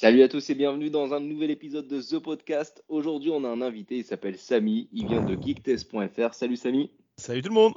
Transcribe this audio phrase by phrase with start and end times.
[0.00, 2.84] Salut à tous et bienvenue dans un nouvel épisode de The Podcast.
[2.88, 6.34] Aujourd'hui, on a un invité, il s'appelle Samy, il vient de geektest.fr.
[6.34, 6.90] Salut Samy.
[7.16, 7.74] Salut tout le monde.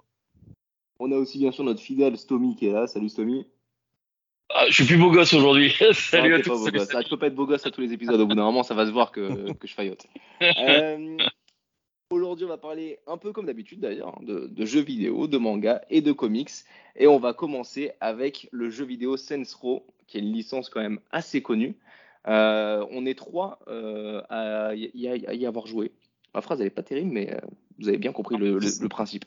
[1.00, 2.86] On a aussi bien sûr notre fidèle Stomy qui est là.
[2.86, 3.48] Salut Stomy.
[4.54, 5.74] Ah, je suis plus beau gosse aujourd'hui.
[5.94, 6.68] salut Ah, à tous.
[6.94, 8.20] Ah, peux pas être beau gosse à tous les épisodes.
[8.20, 10.06] Au bout d'un moment, ça va se voir que, que je faillote.
[10.42, 11.18] Euh,
[12.10, 15.38] Aujourd'hui, on va parler un peu comme d'habitude d'ailleurs hein, de, de jeux vidéo, de
[15.38, 16.50] manga et de comics.
[16.98, 20.82] Et on va commencer avec le jeu vidéo Saints Row, qui est une licence quand
[20.82, 21.76] même assez connue.
[22.28, 25.92] Euh, on est trois euh, à, y, y- à y avoir joué.
[26.36, 27.40] Ma phrase, elle est pas terrible, mais euh,
[27.80, 29.24] vous avez bien compris le, le- le principe.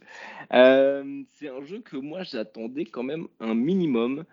[0.50, 4.24] C'est un jeu que moi, j'attendais quand même un minimum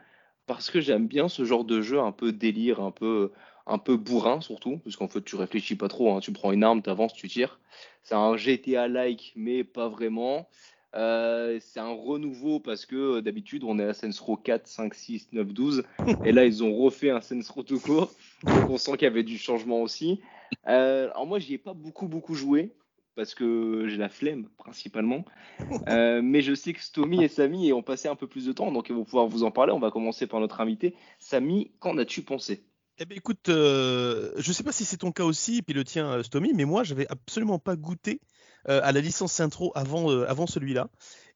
[0.56, 3.32] parce que j'aime bien ce genre de jeu un peu délire, un peu,
[3.68, 6.20] un peu bourrin surtout, parce qu'en fait, tu réfléchis pas trop, hein.
[6.20, 7.60] tu prends une arme, tu avances, tu tires.
[8.04, 10.48] C'est un GTA-like, mais pas vraiment.
[10.94, 14.94] Euh, c'est un renouveau parce que euh, d'habitude on est à Saints Row 4, 5,
[14.94, 15.84] 6, 9, 12
[16.26, 18.12] et là ils ont refait un Saints Row tout court
[18.44, 20.20] donc on sent qu'il y avait du changement aussi.
[20.68, 22.74] Euh, alors moi j'y ai pas beaucoup beaucoup joué
[23.16, 25.26] parce que j'ai la flemme principalement
[25.88, 28.72] Euh, mais je sais que Stomy et Samy ont passé un peu plus de temps
[28.72, 29.74] donc ils vont pouvoir vous en parler.
[29.74, 30.96] On va commencer par notre invité.
[31.20, 32.64] Samy, qu'en as-tu pensé?
[32.98, 36.12] Eh ben écoute, euh, je sais pas si c'est ton cas aussi, puis le tien,
[36.12, 38.22] euh, Stomy, mais moi, j'avais absolument pas goûté
[38.70, 40.88] euh, à la licence intro avant, euh, avant celui-là.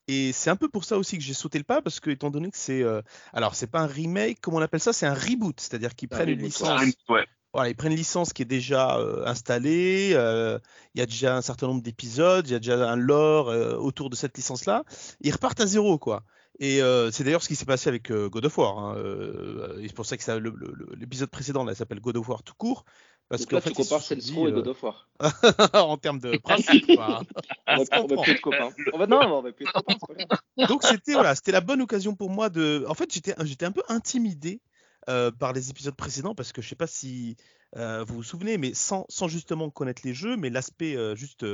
[0.08, 2.30] Et c'est un peu pour ça aussi que j'ai sauté le pas, parce que étant
[2.30, 3.02] donné que c'est, euh,
[3.34, 6.18] alors c'est pas un remake, comment on appelle ça, c'est un reboot, c'est-à-dire qu'ils Un
[6.18, 7.26] prennent une reboot, licence, Ouais.
[7.56, 10.60] Voilà, ils prennent une licence qui est déjà euh, installée, euh,
[10.94, 13.76] il y a déjà un certain nombre d'épisodes, il y a déjà un lore euh,
[13.76, 14.84] autour de cette licence-là,
[15.22, 16.24] ils repartent à zéro, quoi.
[16.60, 18.80] Et euh, c'est d'ailleurs ce qui s'est passé avec euh, God of War.
[18.80, 22.86] hein, euh, c'est pour ça que l'épisode précédent là s'appelle God of War tout court,
[23.28, 24.02] parce qu'en là fait tu compares
[24.34, 25.10] Row et euh, God of War.
[25.74, 26.86] en termes de principe.
[26.96, 27.22] quoi.
[27.68, 28.70] On va, on va plus être copains.
[28.94, 30.68] On va, non, on va plus être copains.
[30.70, 32.86] Donc c'était voilà, c'était la bonne occasion pour moi de.
[32.88, 34.62] En fait, j'étais j'étais un peu intimidé
[35.10, 37.36] euh, par les épisodes précédents parce que je sais pas si
[37.76, 41.46] euh, vous vous souvenez, mais sans, sans justement connaître les jeux, mais l'aspect euh, juste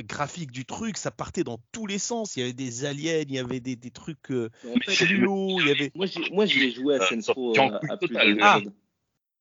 [0.00, 2.36] graphique du truc, ça partait dans tous les sens.
[2.36, 5.04] Il y avait des aliens, il y avait des, des trucs euh, Mais en fait,
[5.04, 5.92] il y avait.
[5.94, 8.38] moi, j'ai, moi, ai joué à Saints Row euh, à plusieurs total.
[8.40, 8.74] Ah, épisodes.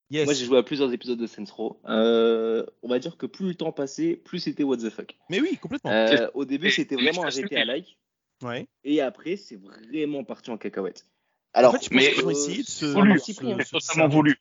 [0.09, 0.26] Yes.
[0.26, 1.82] Moi, j'ai joué à plusieurs épisodes de Saints Row.
[1.86, 5.18] Euh, on va dire que plus le temps passait, plus c'était what the fuck.
[5.30, 5.92] Mais oui, complètement.
[5.92, 7.98] Euh, au début, c'était vraiment un c'est GTA like,
[8.44, 8.68] Ouais.
[8.84, 11.08] et après, c'est vraiment parti en cacahuète.
[11.57, 12.85] Alors, en fait, je pense mais- qu'ils ont euh, essayé de se.
[12.85, 14.35] voulu, se- c'est se- Totalement voulu.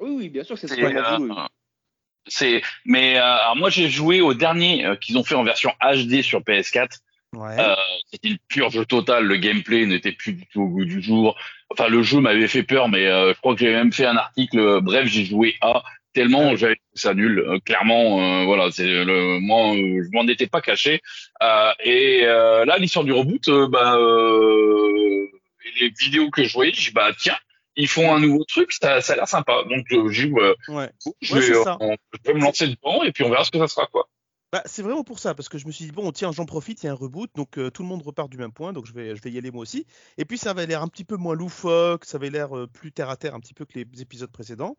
[0.00, 1.30] oui, oui, bien sûr que c'est totalement voulu.
[1.32, 1.34] euh,
[2.26, 5.70] c'est, mais euh, alors moi j'ai joué au dernier euh, qu'ils ont fait en version
[5.80, 6.98] HD sur PS4.
[7.34, 7.56] Ouais.
[7.58, 7.74] Euh,
[8.12, 9.24] c'était le pur jeu total.
[9.24, 11.36] Le gameplay n'était plus du tout au goût du jour.
[11.70, 14.16] Enfin, le jeu m'avait fait peur, mais euh, je crois que j'ai même fait un
[14.16, 14.58] article.
[14.58, 15.82] euh, bref, j'ai joué à
[16.14, 17.38] tellement j'avais trouvé ça nul.
[17.40, 21.00] Euh, clairement, euh, voilà, c'est le moi, euh, je m'en étais pas caché.
[21.42, 25.26] Euh, et euh, là, l'histoire du reboot, euh, bah, euh,
[25.80, 27.36] les vidéos que je voyais, j'ai dit, bah tiens,
[27.76, 29.62] ils font un nouveau truc, ça, ça a l'air sympa.
[29.68, 30.90] Donc euh, j'ai dit, ouais, je, Ouais,
[31.40, 33.86] vais, euh, je vais me lancer dedans et puis on verra ce que ça sera
[33.86, 34.08] quoi.
[34.50, 36.82] Bah, c'est vraiment pour ça, parce que je me suis dit, bon, tiens, j'en profite,
[36.82, 38.86] il y a un reboot, donc euh, tout le monde repart du même point, donc
[38.86, 39.84] je vais, je vais y aller moi aussi.
[40.16, 42.90] Et puis ça avait l'air un petit peu moins loufoque, ça avait l'air euh, plus
[42.90, 44.78] terre à terre un petit peu que les épisodes précédents.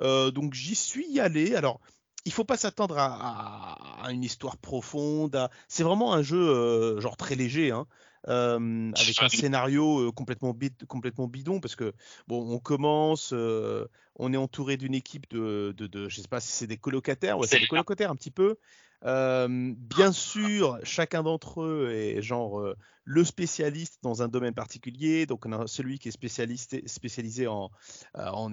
[0.00, 1.56] Donc j'y suis allé.
[1.56, 1.80] Alors,
[2.24, 5.34] il faut pas s'attendre à, à- à une histoire profonde.
[5.34, 7.86] à- C'est vraiment un jeu genre très léger, hein,
[8.26, 11.92] euh, avec un scénario complètement, bid- complètement bidon, parce que
[12.26, 13.86] bon, on commence, euh,
[14.16, 17.38] on est entouré d'une équipe de, de, de- je sais pas si c'est des colocataires,
[17.38, 18.56] ouais, c'est des colocataires un petit peu.
[19.02, 25.24] Bien sûr, chacun d'entre eux est genre le spécialiste dans un domaine particulier.
[25.24, 27.70] Donc, on a celui qui est spécialiste, spécialisé en,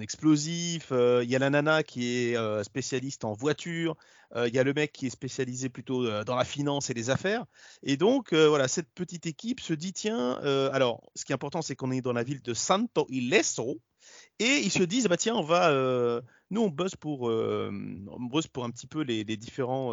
[0.00, 0.92] explosifs.
[0.92, 3.96] Il y a la nana qui est spécialiste en voiture.
[4.34, 7.44] Il y a le mec qui est spécialisé plutôt dans la finance et les affaires.
[7.82, 10.34] Et donc, voilà, cette petite équipe se dit tiens,
[10.72, 13.80] alors, ce qui est important, c'est qu'on est dans la ville de Santo Ileso.
[14.38, 15.70] Et ils se disent, bah tiens, on va,
[16.50, 19.92] nous on bosse pour, on bosse pour un petit peu les, différents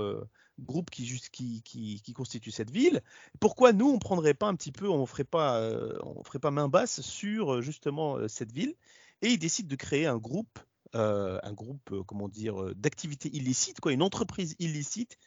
[0.59, 3.01] groupes qui, qui, qui, qui constituent cette ville.
[3.39, 6.51] Pourquoi nous on prendrait pas un petit peu, on ferait pas, euh, on ferait pas
[6.51, 8.75] main basse sur euh, justement euh, cette ville
[9.21, 10.59] Et ils décident de créer un groupe,
[10.95, 15.17] euh, un groupe, comment dire, d'activités illicites, quoi, une entreprise illicite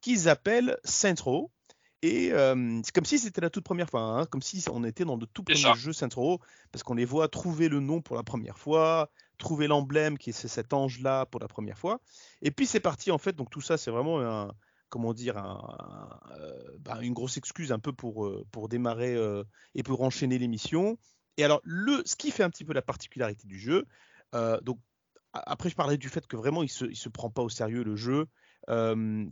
[0.00, 1.50] qu'ils appellent Centro.
[2.02, 5.04] Et euh, c'est comme si c'était la toute première fois, hein, comme si on était
[5.04, 5.74] dans de tout ça.
[5.74, 6.40] jeux Centro,
[6.72, 10.32] parce qu'on les voit trouver le nom pour la première fois, trouver l'emblème qui est
[10.32, 12.00] ce- cet ange-là pour la première fois.
[12.40, 14.50] Et puis c'est parti en fait, donc tout ça c'est vraiment un,
[14.90, 19.44] comment dire, euh, bah, une grosse excuse un peu pour, euh, pour démarrer euh,
[19.74, 20.98] et pour enchaîner l'émission.
[21.38, 23.86] Et alors le, ce qui fait un petit peu la particularité du jeu,
[24.62, 24.78] donc
[25.32, 27.82] après je parlais du fait que vraiment il se, il se prend pas au sérieux
[27.82, 28.26] le jeu.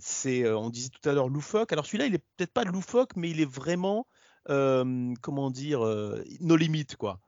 [0.01, 1.73] C'est, on disait tout à l'heure loufoque.
[1.73, 4.07] Alors celui-là, il est peut-être pas loufoque, mais il est vraiment,
[4.47, 5.81] comment dire,
[6.41, 7.21] nos limites, quoi.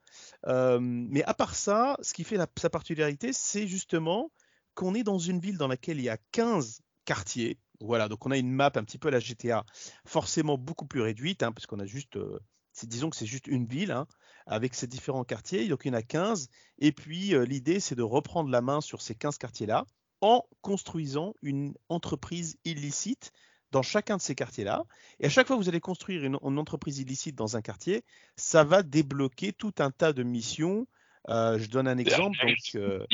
[0.46, 4.30] Mais à part ça, ce qui fait sa particularité, c'est justement
[4.74, 7.58] qu'on est dans une ville dans laquelle il y a 15 quartiers.
[7.80, 9.64] Voilà, donc on a une map un petit peu à la GTA,
[10.04, 12.38] forcément beaucoup plus réduite, hein, parce qu'on a juste, euh,
[12.82, 14.06] disons que c'est juste une ville, hein,
[14.46, 16.48] avec ses différents quartiers, donc il y en a 15.
[16.78, 19.84] Et puis euh, l'idée, c'est de reprendre la main sur ces 15 quartiers-là
[20.20, 23.32] en construisant une entreprise illicite
[23.70, 24.82] dans chacun de ces quartiers-là.
[25.20, 28.02] Et à chaque fois que vous allez construire une, une entreprise illicite dans un quartier,
[28.36, 30.86] ça va débloquer tout un tas de missions.
[31.28, 32.36] Euh, je donne un exemple.
[32.42, 33.04] Donc, euh,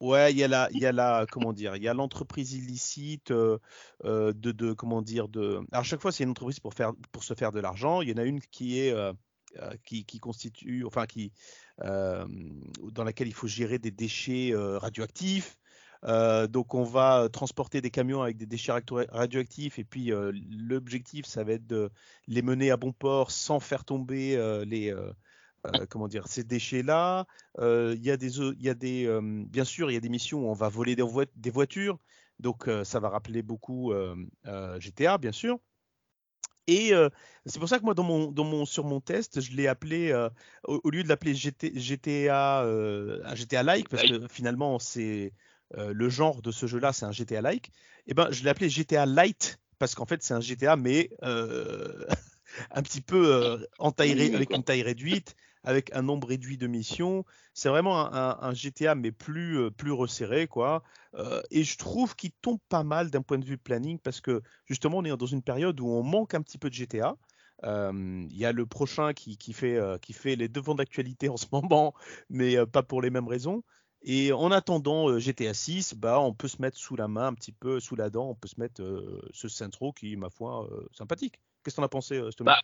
[0.00, 2.52] ouais, il y a la, il y a la, comment dire, il y a l'entreprise
[2.52, 3.58] illicite euh,
[4.04, 5.60] euh, de, de, comment dire, de.
[5.72, 8.00] Alors, chaque fois, c'est une entreprise pour faire, pour se faire de l'argent.
[8.02, 9.12] Il y en a une qui est euh,
[9.84, 11.32] qui, constitue, enfin qui,
[11.78, 15.56] dans laquelle il faut gérer des déchets radioactifs.
[16.02, 20.10] Donc on va transporter des camions avec des déchets radio- radioactifs et puis
[20.50, 21.90] l'objectif ça va être de
[22.26, 24.36] les mener à bon port sans faire tomber
[24.66, 24.92] les
[25.66, 27.26] euh, euh, comment dire ces déchets là.
[27.60, 30.40] Il y a des y a des euh, bien sûr il y a des missions
[30.46, 31.98] où on va voler des, voi- des voitures
[32.38, 34.16] donc euh, ça va rappeler beaucoup euh,
[34.46, 35.58] euh, GTA bien sûr.
[36.66, 37.08] Et euh,
[37.46, 40.10] c'est pour ça que moi, dans mon, dans mon, sur mon test, je l'ai appelé,
[40.12, 40.30] euh,
[40.66, 45.34] au, au lieu de l'appeler GT, GTA, euh, un GTA like, parce que finalement, c'est
[45.76, 47.70] euh, le genre de ce jeu-là, c'est un GTA like,
[48.06, 52.06] et ben, je l'ai appelé GTA light, parce qu'en fait, c'est un GTA, mais euh,
[52.70, 55.34] un petit peu euh, en taille, ré- avec une taille réduite,
[55.64, 57.24] avec un nombre réduit de missions.
[57.54, 60.82] C'est vraiment un, GTA, mais plus, euh, plus resserré, quoi.
[61.14, 64.42] Euh, et je trouve qu'il tombe pas mal d'un point de vue planning, parce que
[64.66, 67.16] justement, on est dans une période où on manque un petit peu de GTA.
[67.64, 71.46] Euh, Il y a le prochain qui, fait, qui fait les devants d'actualité en ce
[71.52, 71.94] moment,
[72.28, 73.64] mais pas pour les mêmes raisons.
[74.06, 77.52] Et en attendant GTA 6, bah, on peut se mettre sous la main, un petit
[77.52, 78.82] peu sous la dent, on peut se mettre
[79.32, 81.40] ce Centro qui, ma foi, sympathique.
[81.62, 82.60] Qu'est-ce que t'en as pensé, Stomy Bah,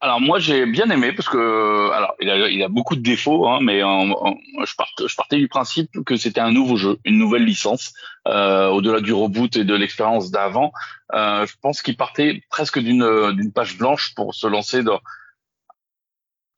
[0.00, 3.48] Alors moi j'ai bien aimé parce que alors il a, il a beaucoup de défauts
[3.48, 7.44] hein, mais je, part- je partais du principe que c'était un nouveau jeu, une nouvelle
[7.44, 7.94] licence
[8.28, 10.70] euh, au-delà du reboot et de l'expérience d'avant.
[11.14, 15.00] Euh, je pense qu'il partait presque d'une d'une page blanche pour se lancer dans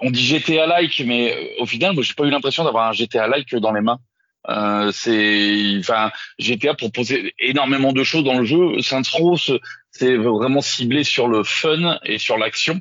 [0.00, 2.92] on dit GTA like mais euh, au final moi j'ai pas eu l'impression d'avoir un
[2.92, 4.00] GTA like dans les mains.
[4.48, 8.80] Euh, c'est enfin GTA proposait énormément de choses dans le jeu.
[8.80, 9.36] Saints Row
[9.92, 12.80] c'est vraiment ciblé sur le fun et sur l'action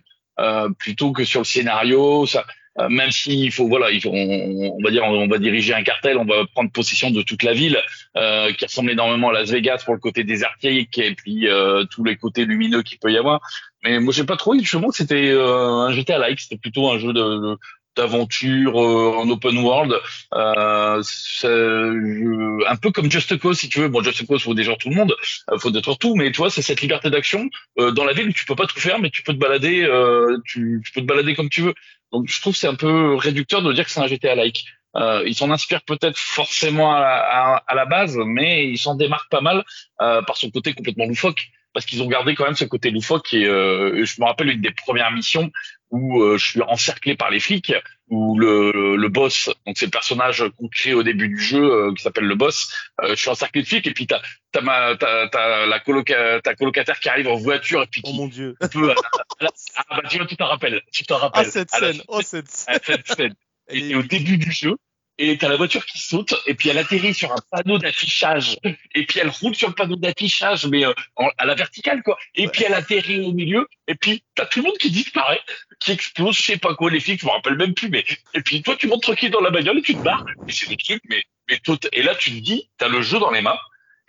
[0.79, 2.25] plutôt que sur le scénario.
[2.25, 2.45] Ça,
[2.79, 6.25] euh, même s'il faut, voilà, on, on va dire, on va diriger un cartel, on
[6.25, 7.79] va prendre possession de toute la ville,
[8.15, 12.03] euh, qui ressemble énormément à Las Vegas pour le côté désertique et puis euh, tous
[12.03, 13.41] les côtés lumineux qu'il peut y avoir.
[13.83, 16.99] Mais moi, j'ai pas trouvé justement que c'était euh, un GTA like, c'était plutôt un
[16.99, 17.57] jeu de-
[17.97, 19.93] d'aventure euh, en open world,
[20.35, 21.01] euh,
[21.41, 23.87] je- un peu comme Just Cause si tu veux.
[23.89, 25.15] Bon, Just Cause faut déjà tout le monde,
[25.51, 27.49] euh, faut détruire tout, mais tu vois, c'est cette liberté d'action
[27.79, 30.37] euh, dans la ville tu peux pas tout faire, mais tu peux te balader, euh,
[30.45, 31.73] tu, tu peux te balader comme tu veux.
[32.11, 34.65] Donc je trouve c'est un peu réducteur de dire que c'est un GTA like.
[34.95, 39.29] Euh, ils s'en inspirent peut-être forcément à, à, à la base, mais ils s'en démarquent
[39.29, 39.63] pas mal
[40.01, 43.31] euh, par son côté complètement loufoque, parce qu'ils ont gardé quand même ce côté loufoque.
[43.33, 45.51] Et euh, je me rappelle une des premières missions
[45.89, 47.73] où euh, je suis encerclé par les flics,
[48.09, 51.93] où le, le boss, donc c'est le personnage qu'on crée au début du jeu euh,
[51.93, 52.71] qui s'appelle le boss.
[53.03, 56.41] euh, je suis encerclé de flics et puis t'as t'as ma t'as, t'as la coloca,
[56.41, 58.55] ta colocataire qui arrive en voiture et puis Oh qui mon dieu.
[58.71, 58.93] peut
[59.39, 62.01] ah bah tu vois tu t'en rappelles tu t'en Ah, rappelles cette À la- scène.
[62.07, 62.75] Oh, cette scène.
[62.75, 63.33] à cette scène
[63.69, 64.75] et, au début du jeu
[65.19, 68.57] et t'as la voiture qui saute et puis elle atterrit sur un panneau d'affichage.
[68.95, 72.17] Et puis elle roule sur le panneau d'affichage mais euh, en- à la verticale quoi.
[72.35, 72.51] Et Ouais.
[72.51, 75.41] puis elle atterrit au milieu et puis t'as tout le monde qui disparaît
[75.79, 78.41] qui explose je sais pas quoi les flics je me rappelle même plus mais et
[78.41, 80.25] puis toi tu montes tranquille dans la bagnole et tu te barres.
[80.47, 83.19] Et c'est des trucs mais mais tout et là tu te dis t'as le jeu
[83.19, 83.57] dans les mains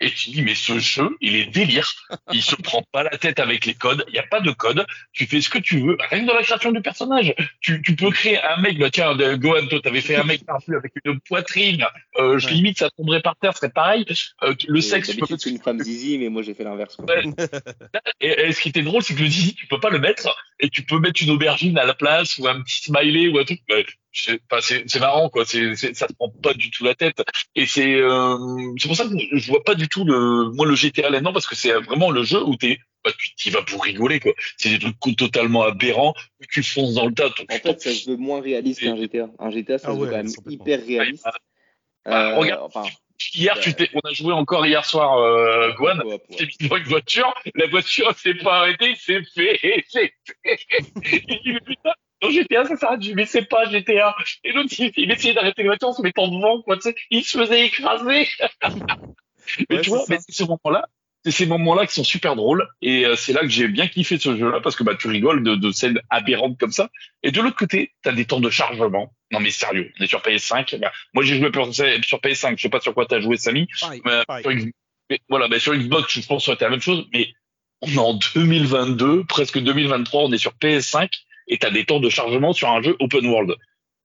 [0.01, 1.91] et tu dis mais ce jeu il est délire
[2.31, 4.85] il se prend pas la tête avec les codes il y a pas de code
[5.13, 7.95] tu fais ce que tu veux rien que dans la création du personnage tu, tu
[7.95, 11.19] peux créer un mec, bah tiens, Gohan, toi, t'avais fait un mec par-dessus avec une
[11.19, 11.85] poitrine,
[12.17, 12.53] euh, je Ouais.
[12.53, 14.05] limite, ça tomberait par terre, ce serait pareil.
[14.43, 16.97] Euh, le Et sexe, tu peux c'est une femme zizi, mais moi j'ai fait l'inverse.
[16.99, 17.23] Ouais.
[18.21, 20.35] et, et ce qui était drôle, c'est que le zizi, tu peux pas le mettre,
[20.59, 23.43] et tu peux mettre une aubergine à la place, ou un petit smiley, ou un
[23.43, 23.61] truc.
[24.11, 25.45] C'est marrant, quoi.
[25.45, 27.21] C'est ça te prend pas du tout la tête.
[27.55, 28.37] Et c'est euh,
[28.77, 31.47] c'est pour ça que je vois pas du tout le, moi, le GTA là-dedans, parce
[31.47, 34.33] que c'est vraiment le jeu où t'es, bah, tu t'y vas pour rigoler, quoi.
[34.57, 36.13] C'est des trucs totalement aberrants,
[36.51, 37.29] tu fonces dans le tas.
[37.29, 39.29] donc En pense fait, ça se veut moins réaliste qu'un GTA.
[39.39, 41.23] Un GTA, ça Ah se veut ouais, quand même hyper réaliste.
[41.23, 41.33] Bah,
[42.07, 42.61] Euh, regarde.
[42.63, 42.83] enfin,
[43.33, 43.61] Hier, Bah.
[43.61, 45.71] tu t'es, on a joué encore hier soir, euh,
[46.29, 50.13] Tu t'es mis dans une voiture, la voiture s'est pas arrêtée, c'est fait, c'est
[50.43, 50.59] fait.
[51.65, 51.91] Putain,
[52.29, 53.01] dans GTA, ça s'arrête.
[53.01, 54.15] Je mais c'est pas GTA.
[54.43, 56.95] Et l'autre, il, il essayait d'arrêter la voiture en se mettant devant, quoi, tu sais.
[57.11, 58.27] Il se faisait écraser.
[59.69, 60.23] mais Ouais, tu vois, c'est mais ça.
[60.27, 60.87] c'est ce moment-là,
[61.23, 64.17] c'est ces moments-là qui sont super drôles et euh, c'est là que j'ai bien kiffé
[64.17, 66.89] ce jeu-là parce que bah tu rigoles de, de scènes aberrantes comme ça.
[67.23, 69.13] Et de l'autre côté, t'as des temps de chargement.
[69.31, 70.79] Non mais sérieux, on est sur PS5.
[70.79, 71.51] Bah, moi j'ai joué
[72.03, 73.67] sur PS5, je sais pas sur quoi t'as joué Samy.
[74.05, 74.51] mais, Sur,
[75.27, 77.33] voilà, bah, sur Xbox, je pense que c'était la même chose, mais
[77.81, 81.09] on est en 2022, presque 2023, on est sur PS5
[81.49, 83.55] et t'as des temps de chargement sur un jeu open world.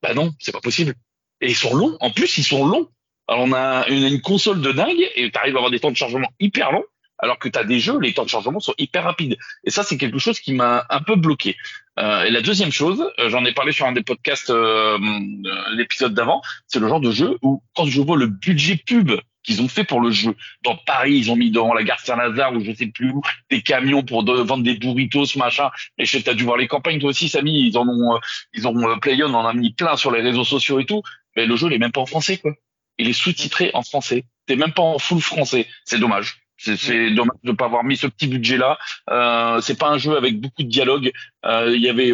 [0.02, 0.94] Bah non, c'est pas possible.
[1.40, 1.96] Et ils sont longs.
[2.00, 2.88] En plus, ils sont longs.
[3.28, 6.28] Alors on a une, console de dingue et t'arrives à avoir des temps de chargement
[6.40, 6.84] hyper longs
[7.18, 9.36] alors que tu as des jeux, les temps de chargement sont hyper rapides.
[9.64, 11.56] Et ça, c'est quelque chose qui m'a un peu bloqué.
[11.98, 15.76] Euh, et la deuxième chose, euh, j'en ai parlé sur un des podcasts, euh, euh,
[15.76, 19.12] l'épisode d'avant, c'est le genre de jeu où quand je vois le budget pub
[19.44, 20.34] qu'ils ont fait pour le jeu.
[20.62, 23.62] Dans Paris, ils ont mis devant la gare Saint-Lazare ou je sais plus où des
[23.62, 25.70] camions pour vendre des Doritos, machin.
[25.98, 27.68] Et je sais, t'as dû voir les campagnes toi aussi, Samy.
[27.68, 28.18] Ils en ont,
[28.52, 31.02] ils ont PlayOn en a mis plein sur les réseaux sociaux et tout.
[31.36, 32.52] Mais le jeu, il est même pas en français, quoi.
[32.98, 34.24] Il est sous-titré en français.
[34.46, 35.66] T'es même pas en full français.
[35.84, 36.43] C'est dommage.
[36.56, 38.78] C'est dommage de ne pas avoir mis ce petit budget-là.
[39.10, 41.12] Euh, c'est pas un jeu avec beaucoup de dialogue.
[41.44, 42.12] Euh, il y avait,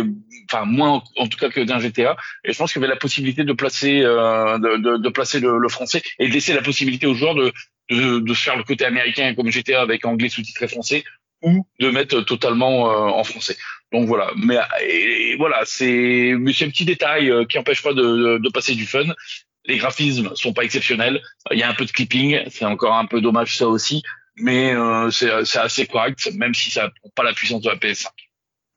[0.50, 2.16] enfin moins en, tout cas que d'un GTA.
[2.44, 5.58] Et je pense qu'il y avait la possibilité de placer, euh, de, de, placer le,
[5.58, 7.52] le, français et de laisser la possibilité aux joueurs de,
[7.90, 11.04] de, de faire le côté américain comme GTA avec anglais sous-titré français
[11.42, 13.56] ou de mettre totalement euh, en français.
[13.92, 14.32] Donc voilà.
[14.36, 18.86] Mais et, voilà, c'est un petit détail euh, qui empêche pas de, de passer du
[18.86, 19.04] fun.
[19.66, 21.20] Les graphismes sont pas exceptionnels.
[21.50, 24.02] Il y a un peu de clipping, c'est encore un peu dommage ça aussi
[24.40, 28.06] mais euh, c'est assez correct, même si ça n'a pas la puissance de la PS5.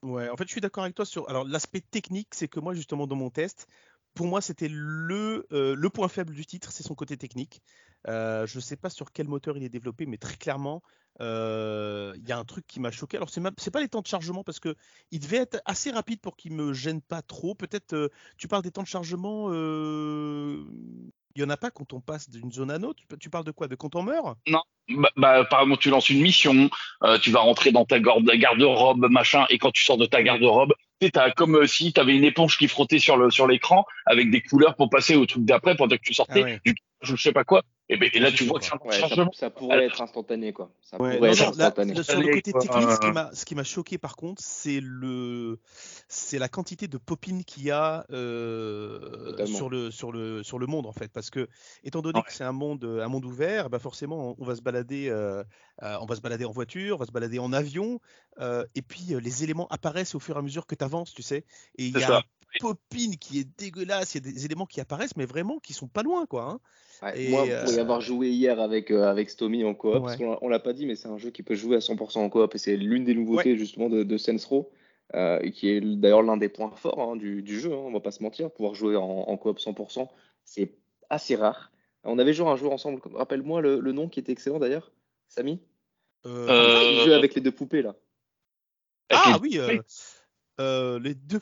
[0.04, 1.30] Ouais, en fait, je suis d'accord avec toi sur.
[1.30, 3.68] Alors, l'aspect technique, c'est que moi, justement, dans mon test,
[4.14, 7.62] pour moi, c'était le, euh, le point faible du titre, c'est son côté technique.
[8.08, 10.82] Euh, je ne sais pas sur quel moteur il est développé, mais très clairement,
[11.20, 13.18] il y a un truc qui m'a choqué.
[13.18, 14.76] Alors, ce n'est pas les temps de chargement, parce que
[15.12, 17.56] il devait être assez rapide pour qu'il me gêne pas trop.
[17.56, 19.50] Peut-être, tu parles des temps de chargement
[21.36, 23.02] il n'y en a pas quand on passe d'une zone à l'autre.
[23.20, 23.68] Tu parles de quoi?
[23.68, 24.38] De quand on meurt?
[24.48, 24.62] Non.
[24.90, 26.70] Bah, bah, par exemple, tu lances une mission,
[27.04, 30.74] euh, tu vas rentrer dans ta garde-robe, machin, et quand tu sors de ta garde-robe,
[31.00, 33.86] tu as comme euh, si tu avais une éponge qui frottait sur le sur l'écran
[34.06, 36.60] avec des couleurs pour passer au truc d'après pendant que tu sortais.
[36.66, 36.72] Ah
[37.04, 37.64] je sais pas quoi.
[37.90, 38.78] Et, ben, et là, tu vois que ça,
[39.50, 40.72] pourrait être instantané, quoi.
[40.82, 42.02] Ça pourrait être instantané.
[42.02, 42.90] sur le côté technique,
[43.34, 45.60] ce qui m'a choqué, par contre, c'est le,
[46.08, 50.66] c'est la quantité de popines qu'il y a euh, sur le sur le sur le
[50.66, 51.50] monde, en fait, parce que
[51.84, 55.10] étant donné que c'est un monde un monde ouvert, bah forcément, on va se balader,
[55.10, 55.44] euh,
[55.84, 58.00] euh, on va se balader en voiture, on va se balader en avion,
[58.40, 61.46] et puis les éléments apparaissent au fur et à mesure que tu avances, tu sais.
[61.78, 62.24] Et il y a
[62.60, 65.88] popine qui est dégueulasse, il y a des éléments qui apparaissent, mais vraiment qui sont
[65.88, 66.44] pas loin, quoi.
[66.44, 66.60] Hein.
[67.30, 70.48] moi, pour y euh, avoir joué hier avec, euh, avec Stomy en coop, parce qu'on
[70.48, 72.58] l'a pas dit, mais c'est un jeu qui peut jouer à 100% en coop, et
[72.58, 74.72] c'est l'une des nouveautés justement de, de Sensro,
[75.16, 78.00] euh, qui est d'ailleurs l'un des points forts hein, du, du, jeu, hein, on va
[78.00, 80.08] pas se mentir, pouvoir jouer en, en coop 100%,
[80.46, 80.76] c'est
[81.10, 81.72] assez rare.
[82.04, 84.92] On avait joué un jeu ensemble, rappelle-moi le, le, nom qui était excellent d'ailleurs,
[85.28, 85.60] Samy?
[86.26, 86.98] Euh...
[87.00, 87.96] Le jeu avec les deux poupées là.
[89.10, 89.60] Ah oui,
[90.60, 91.42] les deux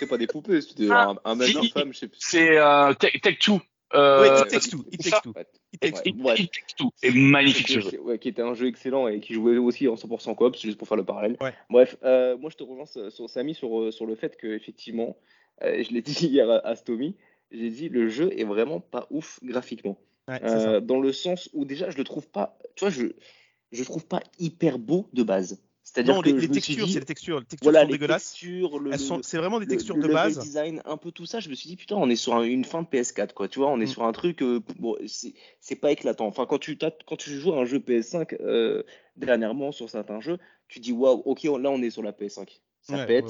[0.00, 2.18] c'était pas des poupées, c'était ah, un, un mec, une femme, je sais plus.
[2.20, 3.60] C'est euh, Take Two.
[3.92, 4.84] Euh, oui, It Takes Two.
[4.92, 5.34] It Takes Two.
[5.72, 6.90] It Takes Two.
[7.02, 8.00] Et magnifique ce jeu.
[8.00, 10.86] Ouais, qui était un jeu excellent et qui jouait aussi en 100% coop, juste pour
[10.86, 11.36] faire le parallèle.
[11.40, 11.52] Ouais.
[11.68, 15.16] Bref, euh, moi je te rejoins sur Samy sur, euh, sur le fait que effectivement,
[15.62, 17.16] euh, je l'ai dit hier à, à Stomy,
[17.50, 19.98] j'ai dit le jeu est vraiment pas ouf graphiquement.
[20.28, 23.06] Ouais, euh, dans le sens où déjà je le trouve pas, tu vois, je
[23.72, 25.62] je trouve pas hyper beau de base.
[25.92, 28.36] C'est-à-dire que les, textures, c'est les textures, les textures sont dégueulasses.
[29.22, 30.36] c'est vraiment des textures de base.
[30.36, 31.40] Le design, un peu tout ça.
[31.40, 33.48] Je me suis dit putain, on est sur une fin de PS4 quoi.
[33.48, 33.88] Tu vois, on est mm.
[33.88, 34.40] sur un truc.
[34.42, 36.26] Euh, bon, c'est pas éclatant.
[36.26, 38.84] Enfin, quand tu quand tu joues à un jeu PS5 euh,
[39.16, 42.60] dernièrement sur certains jeux, tu dis waouh, ok, là on est sur la PS5.
[42.82, 43.26] Ça pète,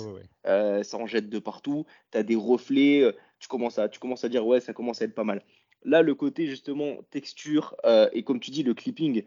[0.47, 1.87] euh, ça en jette de partout.
[2.11, 3.02] T'as des reflets.
[3.02, 5.43] Euh, tu commences à tu commences à dire ouais, ça commence à être pas mal.
[5.83, 9.25] Là, le côté justement texture euh, et comme tu dis le clipping.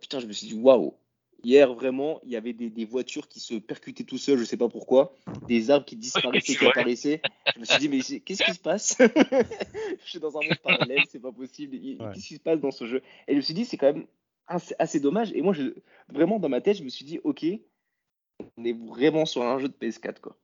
[0.00, 0.94] putain, je me suis dit waouh
[1.44, 4.56] Hier, vraiment, il y avait des, voitures qui se percutaient tout seuls, je ne sais
[4.56, 5.14] pas pourquoi,
[5.46, 7.20] des arbres qui disparaissaient, qui apparaissaient.
[7.54, 8.96] Je me suis dit, mais qu'est-ce qui se passe?
[10.04, 11.78] Je suis dans un monde parallèle, c'est pas possible.
[11.78, 13.02] Qu'est-ce qui se passe dans ce jeu?
[13.28, 14.06] Et je me suis dit, c'est quand même
[14.46, 15.32] assez, dommage.
[15.34, 15.74] Et moi, je,
[16.08, 17.44] vraiment, dans ma tête, je me suis dit, ok,
[18.56, 20.36] on est vraiment sur un jeu de PS4, quoi.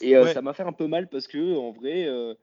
[0.00, 2.34] Et euh, ça m'a fait un peu mal parce que, en vrai, euh,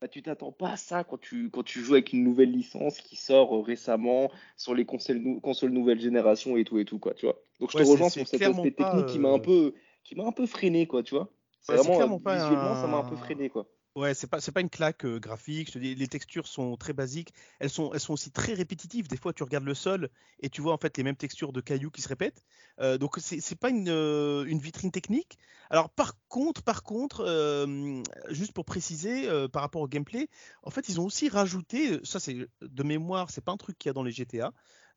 [0.00, 3.00] bah, tu t'attends pas à ça quand tu, quand tu joues avec une nouvelle licence
[3.00, 7.14] qui sort euh, récemment sur les consoles, consoles nouvelle génération et tout et tout quoi,
[7.14, 7.42] tu vois.
[7.60, 9.74] Donc je te rejoins sur cet aspect technique qui m'a un euh, peu
[10.04, 11.32] qui m'a un peu freiné quoi, tu vois.
[11.60, 13.68] C'est vraiment visuellement ça m'a un peu freiné quoi.
[13.96, 15.74] Ouais, c'est pas pas une claque euh, graphique.
[15.74, 17.32] Les textures sont très basiques.
[17.60, 19.08] Elles sont elles sont aussi très répétitives.
[19.08, 20.10] Des fois, tu regardes le sol
[20.40, 22.44] et tu vois en fait les mêmes textures de cailloux qui se répètent.
[22.78, 25.38] Euh, donc c'est pas une euh, une vitrine technique.
[25.70, 27.24] Alors par contre par contre,
[28.28, 30.28] juste pour préciser par rapport au gameplay,
[30.62, 33.88] en fait ils ont aussi rajouté ça c'est de mémoire, c'est pas un truc qu'il
[33.88, 34.52] y a dans les GTA.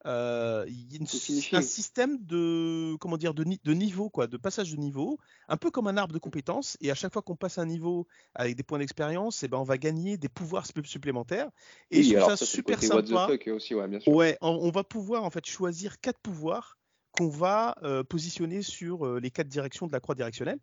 [0.06, 4.10] Euh, il y a une- Que signifie un système de comment dire de, de niveau
[4.10, 6.78] quoi, de passage de niveau, un peu comme un arbre de compétences.
[6.82, 9.64] Et à chaque fois qu'on passe un niveau avec des points d'expérience, eh ben on
[9.64, 11.50] va gagner des pouvoirs sup- supplémentaires.
[11.92, 13.30] Et Oui, je trouve ça super sympa.
[13.48, 14.14] aussi, ouais, bien sûr.
[14.14, 16.78] Ouais, on, on va pouvoir en fait choisir quatre pouvoirs
[17.12, 20.60] qu'on va euh, positionner sur euh, les quatre directions de la croix directionnelle.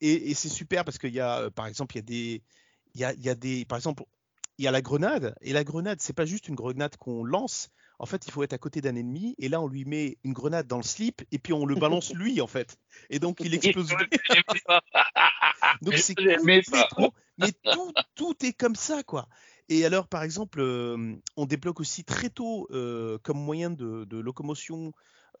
[0.00, 2.42] Et et c'est super parce qu'il y a, par exemple, il y a des,
[2.94, 4.04] il y a, il y a des, par exemple,
[4.58, 5.34] il y a la grenade.
[5.40, 7.70] Et la grenade, c'est pas juste une grenade qu'on lance.
[7.98, 10.32] En fait, il faut être à côté d'un ennemi et là, on lui met une
[10.32, 12.76] grenade dans le slip et puis on le balance lui en fait.
[13.10, 13.88] Et donc, il explose.
[15.82, 19.28] Donc c'est complètement, mais tout, tout est comme ça quoi.
[19.68, 24.18] Et alors par exemple, euh, on débloque aussi très tôt euh, comme moyen de, de
[24.18, 24.92] locomotion.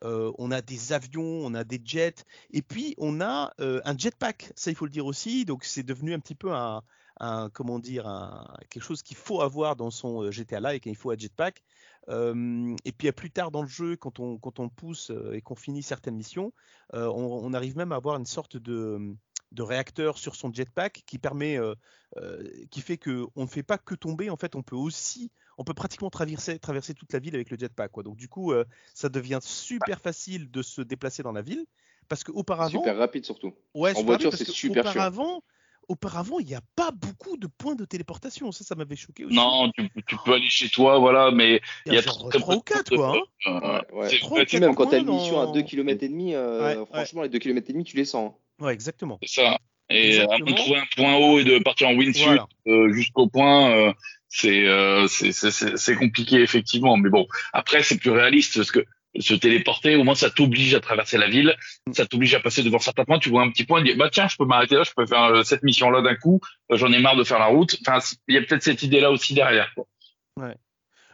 [0.02, 4.52] euh, on a des avions, on a des jets, et puis on a un jetpack.
[4.56, 5.44] Ça, il faut le dire aussi.
[5.44, 6.82] Donc c'est devenu un petit peu un,
[7.20, 10.86] un- comment dire, un- quelque chose qu'il faut avoir dans son euh, GTA Like.
[10.86, 11.62] Il faut un jetpack.
[12.08, 15.40] Euh, et puis plus tard dans le jeu, quand on, quand on pousse euh, et
[15.40, 16.52] qu'on finit certaines missions,
[16.94, 19.14] euh, on, on arrive même à avoir une sorte de,
[19.52, 21.74] de réacteur sur son jetpack qui permet, euh,
[22.16, 24.28] euh, qui fait que on ne fait pas que tomber.
[24.30, 27.56] En fait, on peut aussi, on peut pratiquement traverser, traverser toute la ville avec le
[27.58, 27.90] jetpack.
[27.92, 28.02] Quoi.
[28.02, 31.64] Donc du coup, euh, ça devient super facile de se déplacer dans la ville
[32.08, 33.54] parce qu'auparavant, Super rapide surtout.
[33.74, 35.42] ouais, en super voiture, c'est super auparavant,
[35.88, 38.52] auparavant, il n'y a pas beaucoup de points de téléportation.
[38.52, 39.34] Ça, ça m'avait choqué aussi.
[39.34, 42.54] Non, tu, tu peux aller chez toi, voilà, mais il y a, genre très 3
[42.56, 43.16] ou peu de 4 quoi.
[43.16, 43.20] hein.
[43.46, 44.08] euh, Ouais, ouais.
[44.08, 46.08] c'est- Trop ouais, Puis même quand t'as une points mission à dans- 2 km et
[46.08, 48.32] demi, euh, Ouais, franchement, les 2 km et demi, tu les sens.
[48.32, 48.64] hein.
[48.64, 49.18] Ouais, exactement.
[49.22, 49.58] c'est ça.
[49.90, 52.46] Et à moins de trouver un point haut et de partir en windsuit Voilà.
[52.68, 53.92] euh, jusqu'au point, euh,
[54.28, 56.96] c'est euh, c'est c'est- c'est- c'est compliqué effectivement.
[56.96, 58.82] Mais bon, après c'est plus réaliste parce que
[59.18, 61.54] se téléporter, au moins ça t'oblige à traverser la ville,
[61.92, 63.18] ça t'oblige à passer devant certains points.
[63.18, 65.06] Tu vois un petit point, tu dis bah tiens, je peux m'arrêter là, je peux
[65.06, 66.40] faire euh, cette mission là d'un coup.
[66.72, 67.76] euh, J'en ai marre de faire la route.
[67.86, 69.72] Enfin, il y a peut-être cette idée là aussi derrière.
[69.74, 69.86] quoi.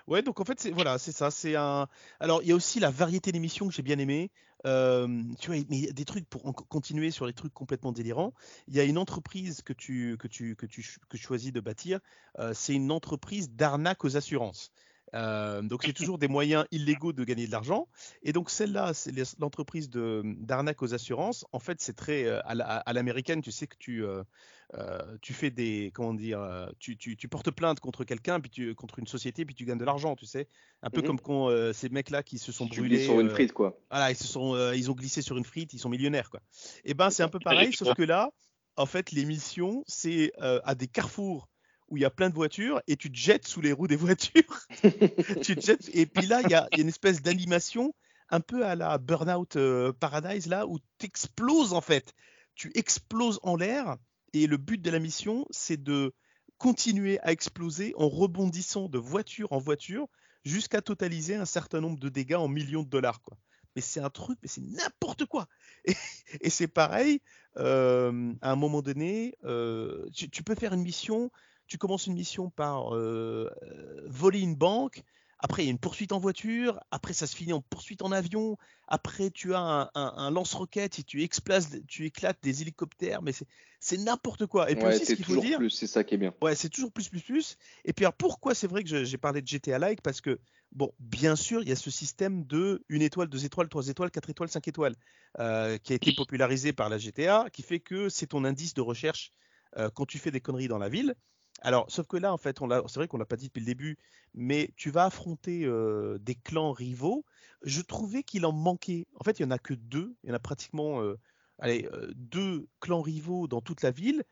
[0.06, 1.30] Ouais, donc en fait, c'est voilà, c'est ça.
[1.30, 1.86] C'est un.
[2.18, 4.30] Alors, il y a aussi la variété d'émissions que j'ai bien aimé.
[4.66, 5.06] Euh,
[5.38, 7.92] tu vois, mais il y a des trucs pour en- continuer sur les trucs complètement
[7.92, 8.34] délirants.
[8.66, 11.60] Il y a une entreprise que tu que tu que tu que tu choisis de
[11.60, 12.00] bâtir.
[12.40, 14.72] euh, c'est une entreprise d'arnaque aux assurances.
[15.14, 17.88] Euh, donc c'est toujours des moyens illégaux de gagner de l'argent.
[18.22, 21.44] Et donc celle-là, c'est l'entreprise d'arnaque aux assurances.
[21.52, 23.42] En fait, c'est très euh, à la- à l'américaine.
[23.42, 24.22] Tu sais que tu euh,
[25.20, 29.00] tu fais des comment dire, tu, tu, tu portes plainte contre quelqu'un, puis tu contre
[29.00, 30.46] une société, puis tu gagnes de l'argent, tu sais.
[30.82, 31.06] Un peu Mhm.
[31.08, 33.04] comme quand ces mecs-là qui se sont Tu brûlés.
[33.04, 33.76] sur une frite, quoi.
[33.90, 36.40] voilà, ils se sont, ils ont glissé sur une frite, ils sont millionnaires, quoi.
[36.84, 38.30] Et ben c'est un peu pareil, sauf que là,
[38.76, 41.48] en fait, l'émission, c'est à des carrefours
[41.90, 43.96] où il y a plein de voitures et tu te jettes sous les roues des
[43.96, 44.66] voitures.
[45.42, 47.94] tu te jettes, et puis là, il y a, il y a une espèce d'animation
[48.30, 52.14] un peu à la Burnout euh, Paradise là où tu exploses en fait.
[52.54, 53.96] Tu exploses en l'air
[54.32, 56.14] et le but de la mission, c'est de
[56.58, 60.06] continuer à exploser en rebondissant de voiture en voiture
[60.44, 63.36] jusqu'à totaliser un certain nombre de dégâts en millions de dollars quoi.
[63.76, 65.46] Mais c'est un truc, mais c'est n'importe quoi.
[65.84, 65.94] Et,
[66.40, 67.20] et c'est pareil,
[67.56, 71.30] euh, à un moment donné, euh, tu, tu peux faire une mission,
[71.70, 75.02] tu commences une mission par euh, euh, voler une banque,
[75.38, 78.12] après il y a une poursuite en voiture, après ça se finit en poursuite en
[78.12, 81.26] avion, après tu as un, un- un lance-roquette et tu,
[81.88, 84.70] tu éclates des hélicoptères, mais c'est- n'importe quoi.
[84.70, 86.18] Et puis Ouais, aussi, ce c'est qu'il faut toujours dire, plus, c'est ça qui est
[86.18, 86.34] bien.
[86.42, 87.56] Ouais, c'est toujours plus, plus, plus.
[87.84, 90.00] Et puis, alors, pourquoi c'est vrai que j'ai parlé de GTA Like?
[90.00, 90.40] Parce que,
[90.72, 94.10] bon, bien sûr, il y a ce système de une étoile, deux étoiles, trois étoiles,
[94.10, 94.94] quatre étoiles, cinq étoiles,
[95.38, 98.80] euh, qui a été popularisé par la GTA, qui fait que c'est ton indice de
[98.80, 99.32] recherche
[99.76, 101.14] euh, quand tu fais des conneries dans la ville.
[101.62, 103.60] Alors, sauf que là, en fait, on l'a- c'est vrai qu'on l'a pas dit depuis
[103.60, 103.98] le début,
[104.34, 107.24] mais tu vas affronter euh, des clans rivaux.
[107.62, 109.06] Je trouvais qu'il en manquait.
[109.18, 110.14] En fait, il y en a que deux.
[110.24, 111.18] Il y en a pratiquement, euh,
[111.58, 114.24] allez, euh, deux clans rivaux dans toute la ville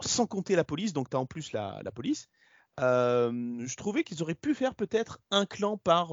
[0.00, 2.28] sans compter la police, donc tu as en plus la, la police.
[2.78, 6.08] Je trouvais qu'ils auraient pu faire peut-être un clan par,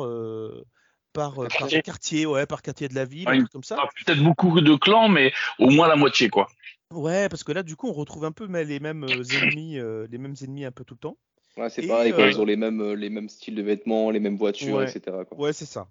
[1.14, 1.82] par, par Quartier.
[1.82, 3.78] quartier, ouais, par quartier de la ville, Ouais, un truc comme ça.
[3.82, 6.48] Ah, Peut-être beaucoup de clans, mais au moins la moitié, quoi.
[6.92, 9.78] Ouais, parce que là, du coup, on retrouve un peu mais, les mêmes euh, ennemis,
[9.80, 11.18] euh, les mêmes ennemis un peu tout le temps.
[11.58, 14.20] Ouais, c'est pareil, quoi, euh, ils ont les mêmes, les mêmes styles de vêtements, les
[14.20, 14.84] mêmes voitures, Ouais.
[14.84, 15.26] etc.
[15.26, 15.38] Quoi.
[15.38, 15.90] Ouais, c'est ça.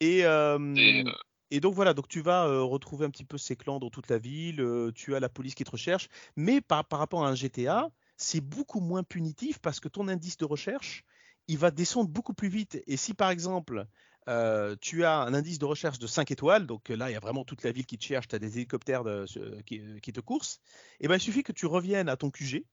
[0.00, 1.12] Et, euh, Et, euh,
[1.50, 4.08] et donc voilà, donc tu vas euh, retrouver un petit peu ces clans dans toute
[4.10, 7.28] la ville, euh, tu as la police qui te recherche, mais par, par rapport à
[7.30, 11.04] un GTA, c'est beaucoup moins punitif parce que ton indice de recherche,
[11.48, 12.82] il va descendre beaucoup plus vite.
[12.86, 13.86] Et si par exemple,
[14.28, 17.16] euh, tu as un indice de recherche de 5 étoiles, donc euh, là, il y
[17.16, 19.82] a vraiment toute la ville qui te cherche, tu as des hélicoptères de- euh, qui,
[20.02, 20.60] qui te coursent,
[21.00, 22.64] et ben il suffit que tu reviennes à ton QG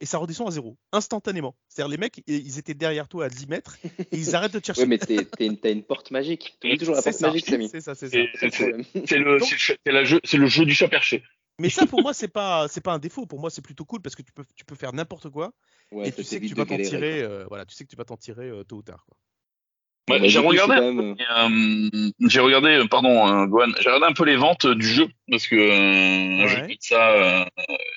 [0.00, 1.56] et ça redescend à zéro, instantanément.
[1.68, 4.58] C'est-à-dire les mecs, ils ils étaient derrière toi à 10 mètres et ils arrêtent de
[4.60, 4.86] te chercher.
[4.86, 6.56] Mais t'es- t'es une- t'as une porte magique.
[6.60, 7.68] Tu toujours la C'est porte ça, magique, Samy.
[7.68, 8.18] c'est ça, c'est ça.
[9.06, 11.24] C'est le jeu- du chat perché.
[11.60, 13.26] Mais ça, pour moi, c'est pas, c'est pas un défaut.
[13.26, 15.52] Pour moi, c'est plutôt cool parce que tu peux, tu peux faire n'importe quoi
[15.90, 17.22] Ouais, et tu sais que tu vas t'en tirer.
[17.22, 19.04] euh, voilà, tu sais que tu vas t'en tirer euh, tôt ou tard.
[19.06, 19.16] Quoi.
[20.08, 21.14] Ouais, Bah, j'ai regardé, même, euh,
[21.96, 25.08] euh, j'ai regardé, euh, pardon, euh, Gohan, j'ai regardé un peu les ventes du jeu
[25.30, 26.76] parce que euh, Ouais.
[26.80, 27.44] ça, euh,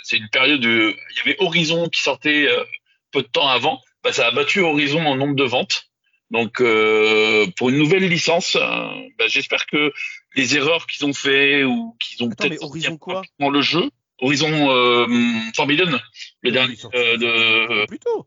[0.03, 2.63] c'est une période de, il y avait Horizon qui sortait euh,
[3.11, 5.85] peu de temps avant, bah, ça a battu Horizon en nombre de ventes.
[6.31, 9.91] Donc euh, pour une nouvelle licence, bah, j'espère que
[10.35, 13.15] les erreurs qu'ils ont fait ou qu'ils ont peut-être Horizon quoi?
[13.15, 13.89] rapidement le jeu,
[14.21, 15.07] Horizon euh,
[15.55, 15.99] Forbidden,
[16.41, 18.25] le dernier euh, de, Plus tôt.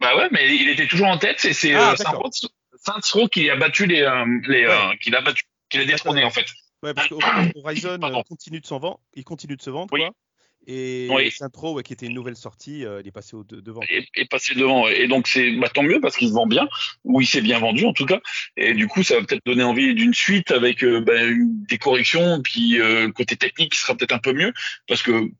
[0.00, 1.36] bah ouais, mais il était toujours en tête.
[1.38, 1.94] C'est c'est Ah.
[2.84, 4.72] Saints- qui a battu les, euh, les Ouais.
[4.72, 6.46] euh, qui l'a battu, qui l'a détrôné en fait.
[6.82, 7.14] Ouais, parce que
[7.64, 8.20] Horizon Pardon.
[8.20, 10.00] euh, continue de s'en vendre, il continue de se vendre, Oui.
[10.00, 10.10] quoi.
[10.66, 11.30] Et Oui.
[11.30, 13.80] Saint Tro, ouais, qui était une nouvelle sortie, euh, il est passé au de- devant.
[13.88, 14.86] Et, et passé devant.
[14.86, 16.68] Et donc c'est bah, tant mieux parce qu'il se vend bien,
[17.04, 18.20] ou il s'est bien vendu en tout cas.
[18.56, 21.14] Et du coup, ça va peut-être donner envie d'une suite avec euh, bah,
[21.68, 24.52] des corrections, puis euh, le côté technique qui sera peut-être un peu mieux,
[24.86, 25.30] parce que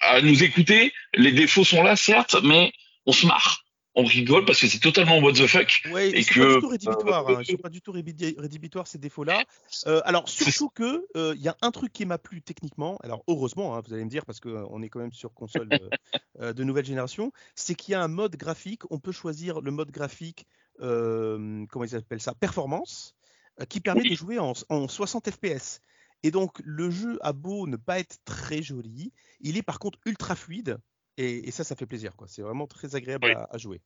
[0.00, 2.72] à nous écouter, les défauts sont là certes, mais
[3.04, 3.62] on se marre,
[3.96, 5.82] on rigole parce que c'est totalement what the fuck.
[5.90, 9.42] Ouais, Et que, pas du tout euh, hein, sont pas du tout rédhibitoires ces défauts-là.
[9.86, 12.98] Euh, alors surtout que euh, il y a un truc qui m'a plu techniquement.
[13.02, 15.78] Alors heureusement, hein, vous allez me dire parce qu'on est quand même sur console euh,
[16.40, 18.82] euh, de nouvelle génération, c'est qu'il y a un mode graphique.
[18.90, 20.46] On peut choisir le mode graphique,
[20.82, 23.14] euh, comment ils appellent ça, performance,
[23.60, 24.10] euh, qui permet Oui.
[24.10, 25.80] de jouer en, en 60 FPS.
[26.22, 29.98] Et donc le jeu a beau ne pas être très joli, il est par contre
[30.04, 30.78] ultra fluide.
[31.18, 32.14] Et, et ça, ça fait plaisir.
[32.16, 32.26] quoi.
[32.28, 33.32] C'est vraiment très agréable Oui.
[33.32, 33.80] à- à jouer.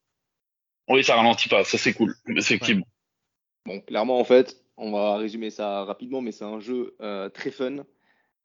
[0.88, 2.86] Oui, ça ralentit pas, ça c'est cool, effectivement.
[3.66, 7.50] Bon, clairement, en fait, on va résumer ça rapidement, mais c'est un jeu euh, très
[7.52, 7.84] fun,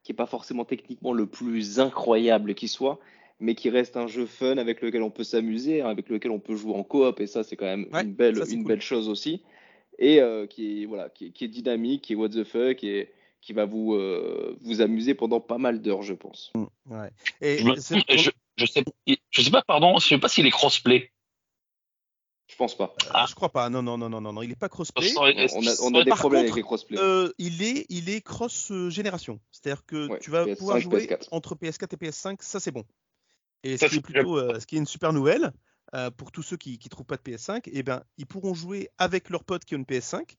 [0.04, 3.00] qui est pas forcément techniquement le plus incroyable qui soit,
[3.39, 6.39] mais qui reste un jeu fun avec lequel on peut s'amuser, hein, avec lequel on
[6.39, 8.74] peut jouer en coop, et ça, c'est quand même Ouais, une belle, ça, une cool.
[8.74, 9.41] belle chose aussi,
[9.98, 12.84] et euh, qui est voilà, qui est, qui est dynamique, qui est what the fuck,
[12.84, 16.52] et qui va vous euh, vous amuser pendant pas mal d'heures, je pense.
[16.88, 17.10] Ouais.
[17.41, 20.46] Et Je, me- c'est- je, je sais, je sais pas, pardon, je sais pas s'il
[20.46, 21.12] est crossplay.
[22.48, 22.94] Je pense pas.
[23.10, 23.26] Ah.
[23.28, 23.70] Je crois pas.
[23.70, 24.41] Non, non, non, non, non, non.
[24.44, 25.12] Il est pas crossplay.
[25.18, 26.98] On a, on a des par problèmes contre, avec les crossplay.
[27.00, 29.39] Euh, il est, il est cross génération.
[29.52, 31.28] C'est-à-dire que Ouais, tu vas PS5, pouvoir jouer PS4.
[31.32, 32.38] entre PS4 et PS5.
[32.41, 32.86] Ça, c'est bon.
[33.63, 35.52] Et Ça, ce qui est c'est plutôt, euh, ce qui est une super nouvelle
[35.96, 38.89] euh, pour tous ceux qui, qui trouvent pas de PS5, eh ben, ils pourront jouer
[39.00, 40.36] avec leurs potes qui ont une PS5.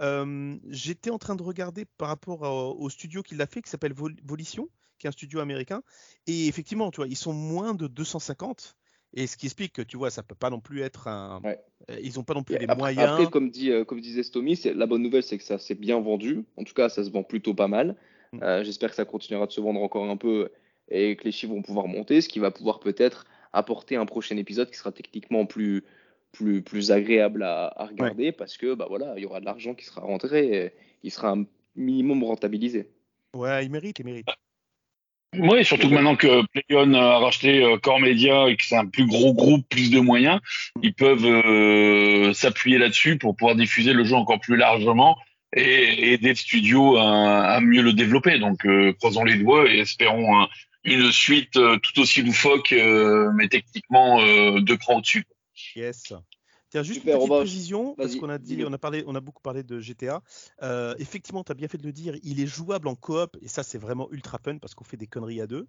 [0.00, 3.68] Euh, J'étais en train de regarder par rapport à- au studio qui l'a fait, qui
[3.68, 4.66] s'appelle Vol- Volition,
[5.00, 5.82] qui est un studio américain.
[6.28, 8.76] Et effectivement, tu vois, ils sont moins de 250.
[9.12, 11.40] Et ce qui explique que tu vois, ça peut pas non plus être un.
[11.42, 11.58] Ouais.
[11.90, 13.10] euh, Ils ont pas non plus les moyens.
[13.10, 15.98] après, comme, dit, euh, comme disait Stomy, la bonne nouvelle, c'est que ça s'est bien
[15.98, 16.44] vendu.
[16.56, 17.96] En tout cas, ça se vend plutôt pas mal.
[18.32, 18.42] Mm.
[18.42, 20.50] Euh, J'espère que ça continuera de se vendre encore un peu
[20.88, 24.36] et que les chiffres vont pouvoir monter, ce qui va pouvoir peut-être apporter un prochain
[24.36, 25.82] épisode qui sera techniquement plus,
[26.30, 29.74] plus, plus agréable à, à regarder parce que bah voilà, il y aura de l'argent
[29.74, 32.90] qui sera rentré et il sera un minimum rentabilisé.
[33.34, 34.26] Ouais, ils méritent, ils méritent.
[35.38, 38.86] Oui, surtout que maintenant que PlayOn a racheté euh, Core Media et que c'est un
[38.86, 40.40] plus gros groupe, plus de moyens,
[40.82, 45.16] ils peuvent euh, s'appuyer là-dessus pour pouvoir diffuser le jeu encore plus largement
[45.54, 48.38] et aider le studio à, à mieux le développer.
[48.40, 50.48] Donc, euh, croisons les doigts et espérons un-
[50.82, 55.24] une suite euh, tout aussi loufoque, euh, mais techniquement euh, deux crans au-dessus.
[55.76, 56.12] Yes.
[56.70, 59.20] Tiens, juste Super, une petite précision, parce qu'on a dit, on a parlé, on a
[59.20, 60.22] beaucoup parlé de GTA.
[60.62, 63.48] Euh, effectivement, tu as bien fait de le dire, il est jouable en coop, et
[63.48, 65.66] ça, c'est vraiment ultra fun parce qu'on fait des conneries à deux.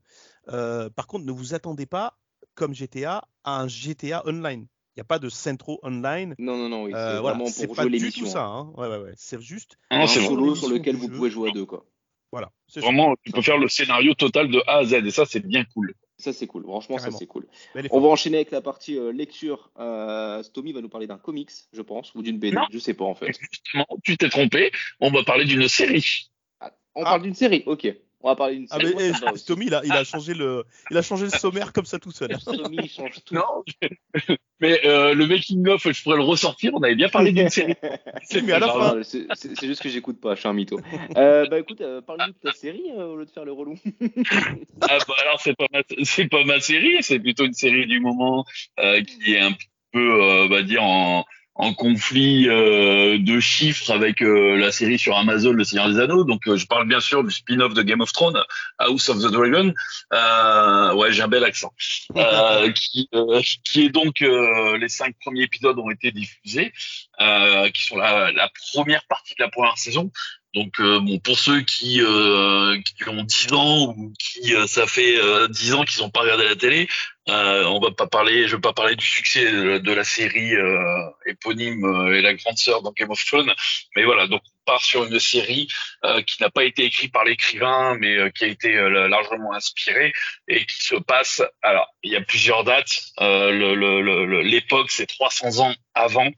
[0.49, 2.19] Euh, par contre, ne vous attendez pas,
[2.53, 4.67] comme GTA, à un GTA online.
[4.95, 6.35] Il n'y a pas de Centro Online.
[6.37, 8.43] Non, non, non, oui, Euh, c'est voilà, vraiment c'est pour pas jouer du tout ça.
[8.45, 8.71] Hein.
[8.75, 9.13] Ouais, ouais, ouais.
[9.15, 11.15] C'est juste, Non, Un solo sur lequel vous jeu.
[11.15, 11.85] pouvez jouer à deux, quoi.
[12.31, 12.51] voilà.
[12.67, 12.81] ça.
[12.81, 15.63] Vraiment, tu peux faire le scénario total de A à Z et ça, c'est bien
[15.73, 15.95] cool.
[16.21, 16.63] Ça, c'est cool.
[16.63, 17.11] Franchement, Carrément.
[17.13, 17.47] ça, c'est cool.
[17.91, 19.71] On va enchaîner avec la partie euh, lecture.
[19.79, 22.55] Euh, Stomy va nous parler d'un comics, je pense, ou d'une BD.
[22.55, 22.65] Non.
[22.71, 23.27] Je sais pas, en fait.
[23.51, 24.71] Justement, tu t'es trompé.
[24.99, 26.29] On va parler d'une série.
[26.59, 27.05] Ah, on Ah.
[27.05, 27.87] parle d'une série, ok.
[28.23, 28.93] On va parler d'une Ah, série.
[28.95, 29.39] mais eh.
[29.47, 32.11] Tommy, il a, il a changé le, il a changé le sommaire comme ça tout
[32.11, 32.35] seul.
[32.39, 33.33] Stomy, il change tout.
[33.33, 33.63] Non,
[34.59, 36.71] mais euh, le making of, je pourrais le ressortir.
[36.75, 37.73] On avait bien parlé d'une série.
[38.23, 38.95] Si, mais à la Non, fin.
[38.97, 40.79] non, C'est c'est- juste que j'écoute pas, je suis un mytho.
[41.17, 43.75] Euh, bah écoute, euh, parle-nous de ta série euh, au lieu de faire le relou.
[44.81, 47.99] Ah bah alors c'est pas ma, c'est pas ma série, c'est plutôt une série du
[47.99, 48.45] moment
[48.79, 49.51] euh, qui est un
[49.91, 51.25] peu, euh, on va dire en,
[51.61, 56.23] en conflit euh, de chiffres avec euh, la série sur Amazon Le Seigneur des Anneaux.
[56.23, 58.43] Donc euh, je parle bien sûr du spin-off de Game of Thrones,
[58.79, 59.71] House of the Dragon.
[60.11, 61.71] Euh, ouais, j'ai un bel accent.
[62.17, 66.71] Euh, qui, euh, qui est donc euh, les cinq premiers épisodes ont été diffusés,
[67.19, 70.11] euh, qui sont la, la première partie de la première saison.
[70.53, 74.85] Donc euh, bon, pour ceux qui, euh, qui ont 10 ans ou qui euh, ça
[74.85, 76.89] fait euh, 10 ans qu'ils n'ont pas regardé la télé,
[77.29, 79.45] euh, on va pas parler, je vais pas parler du succès
[79.79, 83.53] de, la série euh, éponyme euh, et la grande sœur dans Game of Thrones,
[83.95, 85.67] mais voilà, donc on part sur une série
[86.03, 89.53] euh, qui n'a pas été écrite par l'écrivain, mais euh, qui a été euh, largement
[89.53, 90.13] inspirée
[90.47, 91.41] et qui se passe.
[91.61, 93.01] Alors, il y a plusieurs dates.
[93.19, 96.29] Euh, le- le- le- L'époque, c'est 300 ans avant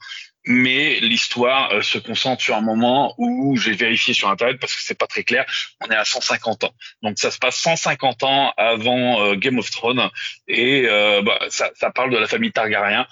[0.45, 4.81] mais l'histoire euh, se concentre sur un moment où j'ai vérifié sur internet parce que
[4.81, 5.45] c'est pas très clair.
[5.81, 9.69] On est à 150 ans, donc ça se passe 150 ans avant euh, Game of
[9.71, 10.09] Thrones
[10.47, 13.07] et euh, bah, ça, ça, parle de la famille Targaryen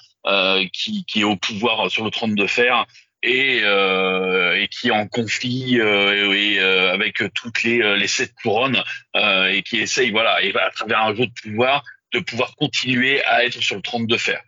[0.71, 2.85] qui, qui, est au pouvoir sur le trône de fer
[3.23, 8.83] et, et qui est en conflit et, avec toutes les, les sept couronnes
[9.15, 13.45] et qui essaye voilà et à travers un jeu de pouvoir de pouvoir continuer à
[13.45, 14.41] être sur le trône de fer.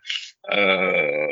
[0.52, 1.26] Euh,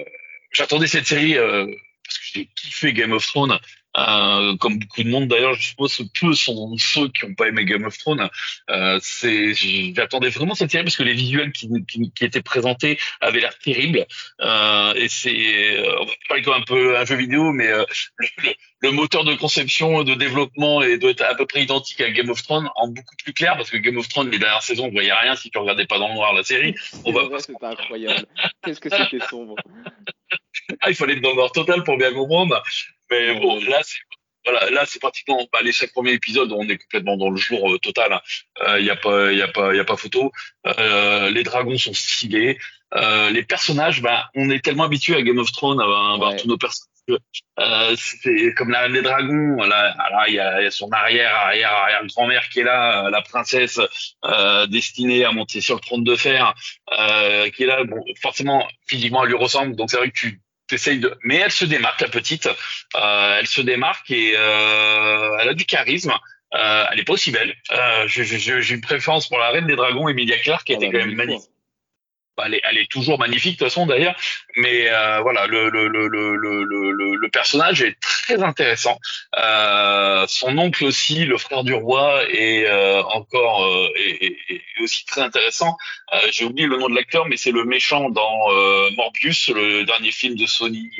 [0.52, 1.66] j'attendais cette série euh,
[2.04, 3.58] parce que j'ai kiffé Game of Thrones.
[3.94, 7.64] Euh, comme beaucoup de monde d'ailleurs, je suppose peu sont ceux qui n'ont pas aimé
[7.64, 8.28] Game of Thrones.
[8.70, 9.52] Euh, c'est,
[9.94, 13.56] j'attendais vraiment cette série parce que les visuels qui, qui, qui étaient présentés avaient l'air
[13.58, 14.06] terribles.
[14.40, 17.84] Euh, et c'est, euh, on va parler comme un peu un jeu vidéo, mais euh,
[18.16, 22.10] le, le, moteur de conception, de développement et doit être à peu près identique à
[22.10, 24.86] Game of Thrones, en beaucoup plus clair parce que Game of Thrones les dernières saisons,
[24.86, 26.74] on voyait rien si tu regardais pas dans le noir la série.
[27.04, 27.38] On va.
[27.38, 28.26] C'est pas incroyable.
[28.64, 29.56] Qu'est-ce que c'était sombre
[30.80, 32.62] ah, il fallait être dans le noir total pour bien comprendre.
[33.10, 33.98] Mais bon, là, c'est
[34.44, 37.72] voilà, là c'est pratiquement bah, les cinq premiers épisodes, on est complètement dans le jour
[37.72, 38.20] euh, total.
[38.60, 38.80] Il hein.
[38.80, 40.32] n'y euh, a pas, il y a pas, il y a pas photo.
[40.66, 42.58] Euh, les dragons sont stylés.
[42.94, 46.48] Euh, les personnages, bah, on est tellement habitué à Game of Thrones à voir tous
[46.48, 46.88] nos personnages.
[47.10, 49.56] Euh, c'est comme la des dragons.
[49.56, 49.94] Là,
[50.28, 53.80] il y a, y a, son arrière, arrière, arrière grand-mère qui est là, la princesse
[54.68, 56.54] destinée à monter sur le trône de fer,
[57.54, 57.84] qui est là.
[57.84, 59.76] Bon, forcément, physiquement, elle lui ressemble.
[59.76, 60.40] Donc c'est vrai que tu
[60.72, 62.48] de, mais elle se démarque la petite.
[62.96, 66.12] Euh, elle se démarque et euh, elle a du charisme.
[66.54, 67.54] Euh, elle est pas aussi belle.
[67.72, 71.14] Euh, j'ai une préférence pour la reine des dragons, Emilia Clarke, qui était quand même
[71.14, 71.48] magnifique.
[72.44, 74.16] Elle est, elle est, toujours magnifique de toute façon d'ailleurs,
[74.56, 78.98] mais euh, voilà, le, le, le, le, personnage est très intéressant.
[79.38, 85.04] Euh, son oncle aussi, le frère du roi, est euh, encore euh, est, est, aussi
[85.04, 85.76] très intéressant.
[86.14, 88.48] Euh, j'ai oublié le nom de l'acteur, mais c'est le méchant dans
[88.96, 90.90] Morbius, le dernier film de Sony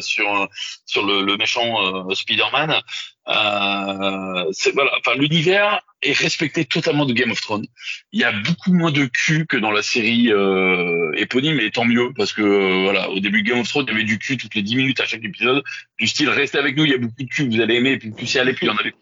[0.00, 0.48] sur
[0.86, 2.82] sur le méchant Spider-Man.
[3.28, 7.66] Euh, voilà, enfin l'univers est respecté totalement de Game of Thrones.
[8.10, 11.84] Il y a beaucoup moins de cul que dans la série euh, éponyme, et tant
[11.84, 14.36] mieux parce que euh, voilà, au début Game of Thrones, il y avait du cul
[14.36, 15.62] toutes les 10 minutes à chaque épisode,
[15.98, 18.10] du style restez avec nous, il y a beaucoup de cul, vous allez aimer, puis
[18.10, 18.94] plus y aller, puis il y en avait.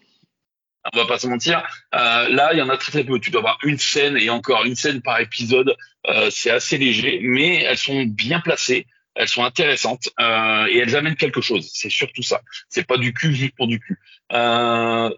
[0.93, 1.63] On va pas se mentir.
[1.93, 3.19] Euh, là, il y en a très très peu.
[3.19, 5.75] Tu dois avoir une scène et encore une scène par épisode.
[6.07, 10.95] Euh, c'est assez léger, mais elles sont bien placées elles sont intéressantes euh, et elles
[10.95, 11.69] amènent quelque chose.
[11.73, 12.41] C'est surtout ça.
[12.69, 13.99] C'est pas du cul juste pour du cul.
[14.31, 15.09] Euh,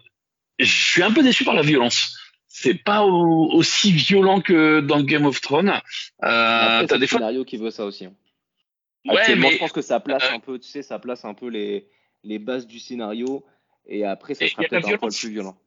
[0.58, 2.16] je suis un peu déçu par la violence.
[2.46, 5.80] C'est pas aussi violent que dans Game of Thrones.
[6.22, 8.04] Euh, t'as des scénarios qui veut ça aussi.
[8.04, 8.14] Hein.
[9.06, 11.34] Ouais, mais je pense que ça place euh, un peu, tu sais, ça place un
[11.34, 11.88] peu les
[12.22, 13.44] les bases du scénario
[13.86, 15.58] et après ça sera peut-être un peu plus violent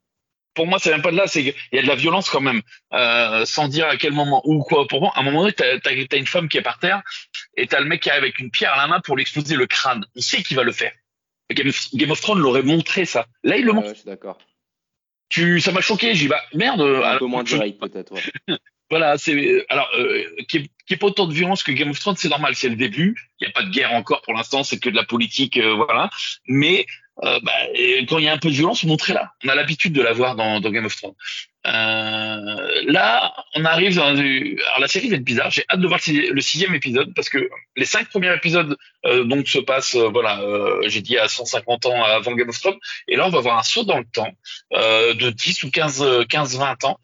[0.58, 2.42] pour moi, c'est même pas de là, c'est qu'il y a de la violence quand
[2.42, 4.88] même, euh, sans dire à quel moment ou quoi.
[4.88, 7.04] Pour moi, à un moment donné, t'as as, une femme qui est par terre
[7.56, 9.56] et t'as le mec qui arrive avec une pierre à la main pour lui exploser
[9.56, 10.04] le crâne.
[10.16, 10.92] On sait qu'il va le faire.
[11.52, 13.28] Game of, Thrones l'aurait montré ça.
[13.44, 13.90] Là, il le montre.
[13.90, 14.40] je suis d'accord.
[15.30, 16.16] Tu, ça m'a choqué.
[16.16, 16.82] J'ai dit bah merde.
[16.82, 18.14] Un peu moins direct peut-être.
[18.14, 18.58] Ouais.
[18.90, 22.30] voilà, c'est alors euh, qui, est, pas autant de violence que Game of Thrones, c'est
[22.30, 23.16] normal, c'est le début.
[23.40, 25.76] Il n'y a pas de guerre encore pour l'instant, c'est que de la politique, euh,
[25.76, 26.10] voilà.
[26.48, 26.88] Mais
[27.24, 27.52] euh, bah,
[28.08, 29.32] quand il y a un peu de violence, montrez-la.
[29.44, 31.16] On a l'habitude de la voir dans, dans Game of Thrones.
[31.68, 35.52] Euh, là, on arrive dans alors la série va être bizarre.
[35.52, 39.50] J'ai hâte de voir le sixième épisode parce que les cinq premiers épisodes euh, donc
[39.50, 42.78] se passent, euh, voilà, euh, j'ai dit à 150 ans avant Game of Thrones,
[43.10, 44.32] et là on va voir un saut dans le temps
[44.74, 47.00] euh, de 10 ou 15, 15, 20 ans.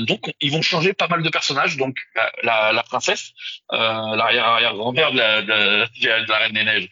[0.00, 1.76] donc ils vont changer pas mal de personnages.
[1.76, 1.96] Donc
[2.42, 3.32] la, la princesse,
[3.70, 6.88] l'arrière arrière grand-mère de la, de, de la reine des neiges,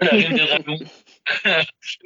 [0.00, 0.78] la reine des dragons.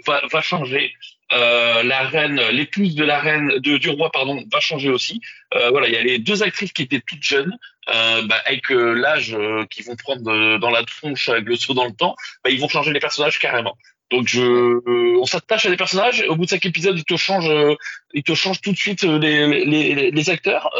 [0.06, 0.92] va, va, changer.
[1.32, 5.20] Euh, la reine, l'épouse de la reine, de, du roi, pardon, va changer aussi.
[5.54, 7.56] Euh, voilà, il y a les deux actrices qui étaient toutes jeunes,
[7.88, 11.74] euh, bah, avec euh, l'âge euh, qu'ils vont prendre dans la tronche avec le saut
[11.74, 13.76] dans le temps, bah, ils vont changer les personnages carrément.
[14.10, 16.24] Donc je, on s'attache à des personnages.
[16.28, 17.76] Au bout de chaque épisode, ils te changent,
[18.12, 20.70] ils te changent tout de suite les, les, les acteurs.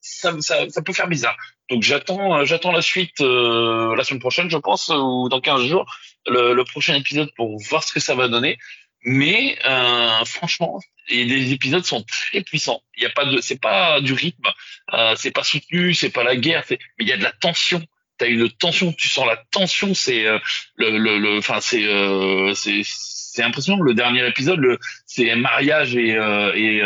[0.00, 1.36] Ça, ça, ça, peut faire bizarre.
[1.70, 5.86] Donc j'attends, j'attends la suite la semaine prochaine, je pense, ou dans 15 jours,
[6.26, 8.58] le, le prochain épisode pour voir ce que ça va donner.
[9.04, 12.82] Mais euh, franchement, les épisodes sont très puissants.
[12.96, 14.48] Il y a pas de, c'est pas du rythme,
[14.94, 17.84] euh, c'est pas soutenu, c'est pas la guerre, mais il y a de la tension.
[18.16, 19.92] T'as une tension, tu sens la tension.
[19.92, 20.38] C'est euh,
[20.76, 23.82] le, le, enfin c'est, euh, c'est, c'est impressionnant.
[23.82, 26.80] Le dernier épisode, le, c'est mariage et euh, et,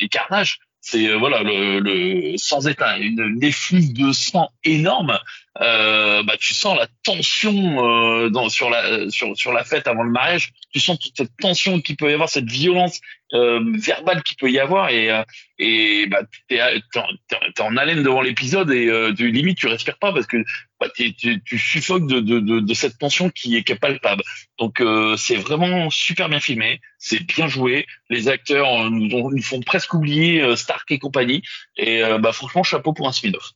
[0.00, 0.58] et carnage
[0.90, 5.18] c'est voilà le, le, sans état une, une effluve de sang énorme
[5.60, 10.04] euh, bah, tu sens la tension euh, dans, sur la sur sur la fête avant
[10.04, 10.52] le mariage.
[10.72, 13.00] Tu sens toute cette tension qui peut y avoir, cette violence
[13.34, 15.24] euh, verbale qui peut y avoir, et euh,
[15.58, 16.60] et bah t'es
[16.92, 20.44] t'es en haleine devant l'épisode et euh, tu, limite tu respires pas parce que
[20.78, 24.22] bah, tu, tu suffoques de, de, de, de, cette tension qui est, qui est palpable.
[24.58, 27.86] Donc euh, c'est vraiment super bien filmé, c'est bien joué.
[28.08, 31.42] Les acteurs nous, nous font presque oublier Stark et compagnie.
[31.76, 33.52] Et bah franchement chapeau pour un spin-off.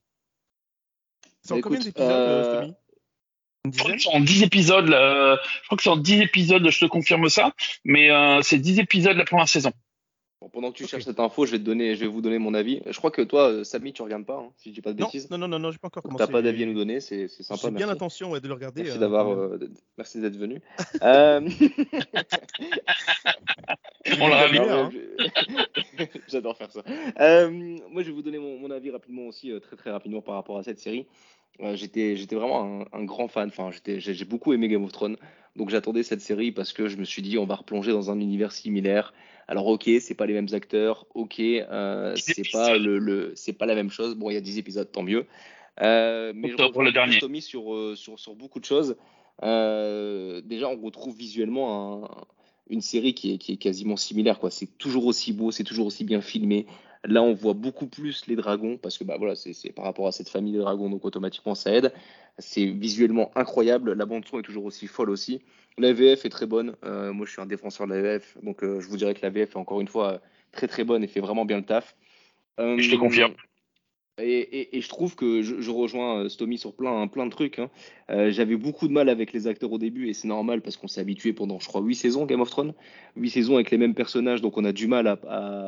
[1.44, 2.66] C'est en combien d'épisodes, euh...
[3.70, 5.38] Que c'est en 10 épisodes, là.
[5.60, 7.52] je crois que c'est en 10 épisodes, je te confirme ça,
[7.84, 9.72] mais euh, c'est 10 épisodes la première saison.
[10.44, 10.90] Bon, pendant que tu okay.
[10.90, 12.82] cherches cette info, je vais, te donner, je vais vous donner mon avis.
[12.84, 15.02] Je crois que toi, euh, Samy, tu regardes pas, hein, si je dis pas de
[15.02, 15.30] bêtises.
[15.30, 16.22] Non, non, non, non, j'ai pas encore commencé.
[16.22, 17.62] T'as pas d'avis à nous donner, c'est sympa.
[17.62, 18.82] J'ai bien l'intention ouais, de le regarder.
[18.82, 19.58] Merci euh, d'avoir, euh,
[19.96, 20.60] merci d'être venu.
[21.02, 21.48] euh...
[24.20, 24.68] On l'a bien.
[24.68, 24.90] Hein.
[26.28, 26.82] J'adore faire ça.
[27.20, 27.50] Euh,
[27.90, 30.58] moi, je vais vous donner mon, mon avis rapidement aussi, très très rapidement par rapport
[30.58, 31.06] à cette série.
[31.60, 33.48] Euh, j'étais vraiment un, un, grand fan.
[33.48, 35.16] Enfin, j'ai beaucoup aimé Game of Thrones.
[35.56, 38.18] Donc j'attendais cette série parce que je me suis dit on va replonger dans un
[38.18, 39.14] univers similaire.
[39.48, 41.06] Alors ok, c'est pas les mêmes acteurs.
[41.14, 44.14] Ok, euh, c'est pas le, le c'est pas la même chose.
[44.14, 45.26] Bon, il y a 10 épisodes, tant mieux.
[45.82, 47.18] Euh, mais je pour le dernier.
[47.18, 48.96] Tommy sur, euh, sur sur beaucoup de choses.
[49.42, 52.10] Euh, déjà, on retrouve visuellement un,
[52.70, 54.38] une série qui est, qui est quasiment similaire.
[54.38, 54.50] quoi.
[54.50, 56.66] C'est toujours aussi beau, c'est toujours aussi bien filmé.
[57.06, 60.12] Là, on voit beaucoup plus les dragons parce que bah voilà, c'est par rapport à
[60.12, 61.92] cette famille de dragons, donc automatiquement ça aide.
[62.38, 63.92] C'est visuellement incroyable.
[63.92, 65.42] La bande son est toujours aussi folle aussi.
[65.78, 66.76] La VF est très bonne.
[66.84, 69.22] Euh, moi, je suis un défenseur de la VF, donc euh, je vous dirais que
[69.22, 70.20] la VF est encore une fois
[70.52, 71.96] très très bonne et fait vraiment bien le taf.
[72.60, 73.34] Euh, je te confirme.
[74.18, 77.58] Et, et, et, je trouve que je, je rejoins Stomy sur plein, plein de trucs.
[77.58, 77.68] Hein.
[78.10, 80.86] Euh, J'avais beaucoup de mal avec les acteurs au début et c'est normal parce qu'on
[80.86, 82.74] s'est habitué pendant, je crois, 8 saisons Game of Thrones.
[83.16, 85.18] 8 saisons avec les mêmes personnages, donc on a du mal à,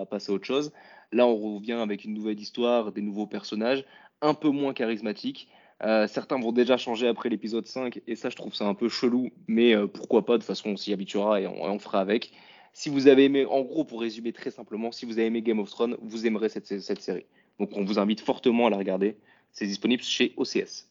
[0.00, 0.72] à passer à autre chose.
[1.10, 3.84] Là, on revient avec une nouvelle histoire, des nouveaux personnages,
[4.22, 5.48] un peu moins charismatiques.
[5.82, 8.88] Euh, certains vont déjà changer après l'épisode 5 et ça, je trouve ça un peu
[8.88, 12.00] chelou, mais euh, pourquoi pas, de toute façon, on s'y habituera et on, on fera
[12.00, 12.32] avec.
[12.72, 15.58] Si vous avez aimé, en gros, pour résumer très simplement, si vous avez aimé Game
[15.58, 17.26] of Thrones, vous aimerez cette, cette série.
[17.58, 19.16] Donc on vous invite fortement à la regarder.
[19.52, 20.88] C'est disponible chez OCS.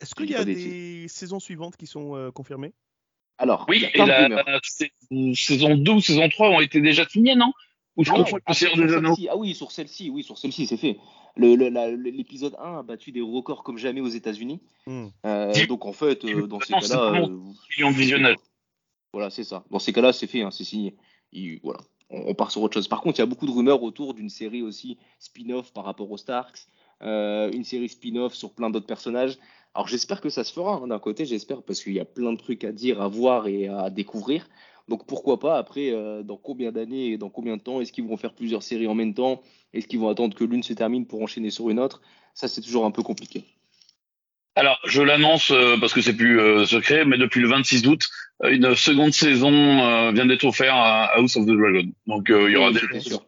[0.00, 2.72] Est-ce qu'il y a des, saisons suivantes qui sont euh, confirmées?
[3.38, 4.60] Alors, oui, et la, la,
[5.34, 7.52] saison 2 ou saison 3 ont été déjà signées, non?
[7.96, 8.52] Ou je ah, confonds ah,
[9.30, 10.98] ah oui, sur celle-ci, oui, sur celle-ci, c'est fait.
[11.36, 14.60] L'épisode 1 a battu des records comme jamais aux États-Unis.
[14.86, 15.06] Hmm.
[15.24, 17.26] Euh, donc en fait, euh, dans ces cas-là,
[17.76, 18.36] millions de visionnages.
[19.12, 19.64] Voilà, c'est ça.
[19.70, 20.94] Dans ces cas-là, c'est fait, hein, c'est signé.
[21.32, 21.80] Il, voilà
[22.10, 22.88] on, part sur autre chose.
[22.88, 26.10] Par contre, il y a beaucoup de rumeurs autour d'une série aussi spin-off par rapport
[26.10, 26.66] aux Starks,
[27.02, 29.38] euh, une série spin-off sur plein d'autres personnages.
[29.74, 30.76] Alors j'espère que ça se fera.
[30.76, 33.46] Hein, D'un côté, j'espère parce qu'il y a plein de trucs à dire, à voir
[33.46, 34.48] et à découvrir.
[34.88, 38.04] Donc pourquoi pas après, euh, dans combien d'années et dans combien de temps Est-ce qu'ils
[38.04, 39.42] vont faire plusieurs séries en même temps?
[39.72, 42.02] Est-ce qu'ils vont attendre que l'une se termine pour enchaîner sur une autre?
[42.34, 43.44] Ça, c'est toujours un peu compliqué.
[44.54, 48.08] Alors, je l'annonce euh, parce que c'est plus euh, secret, mais depuis le 26 août,
[48.44, 51.90] une seconde saison vient d'être offerte à House of the Dragon.
[52.06, 52.80] Donc, il y aura oui, des.
[52.80, 53.26] C'était sûr.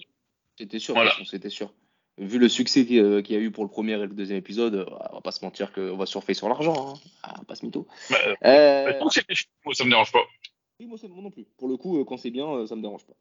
[0.58, 0.94] C'était sûr.
[0.94, 1.12] Voilà.
[1.24, 1.72] C'était sûr.
[2.18, 5.14] Vu le succès qu'il y a eu pour le premier et le deuxième épisode, on
[5.14, 6.94] va pas se mentir qu'on va surfer sur l'argent.
[6.94, 7.10] Hein.
[7.22, 7.86] Ah, pas ce mytho.
[8.10, 8.92] Bah, euh...
[9.00, 10.24] moi, ça me dérange pas.
[10.80, 11.44] Oui, moi, moi non plus.
[11.56, 13.14] Pour le coup, quand c'est bien, ça me dérange pas.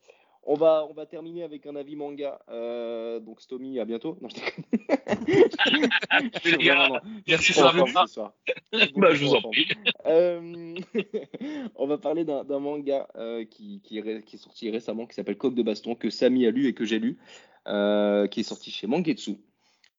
[0.49, 2.39] On va, on va terminer avec un avis manga.
[2.49, 4.17] Euh, donc, Stomy, à bientôt.
[4.21, 4.63] Non, je déconne.
[7.27, 8.33] merci soir.
[8.95, 9.67] Bah, je vous en prie.
[10.05, 10.73] Euh,
[11.75, 15.37] on va parler d'un manga euh, qui, qui, est, qui, est, sorti récemment, qui s'appelle
[15.37, 17.17] Coq de Baston, que Samy a lu et que j'ai lu,
[17.67, 19.35] euh, qui est sorti chez Mangetsu.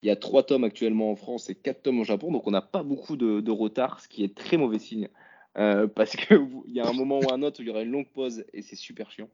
[0.02, 2.52] Il y a trois tomes actuellement en France et quatre tomes au Japon, donc on
[2.52, 5.10] n'a pas beaucoup de, de, retard, ce qui est très mauvais signe.
[5.54, 8.08] Parce qu'il y a un moment ou un autre où il y aura une longue
[8.08, 9.28] pause et c'est super chiant.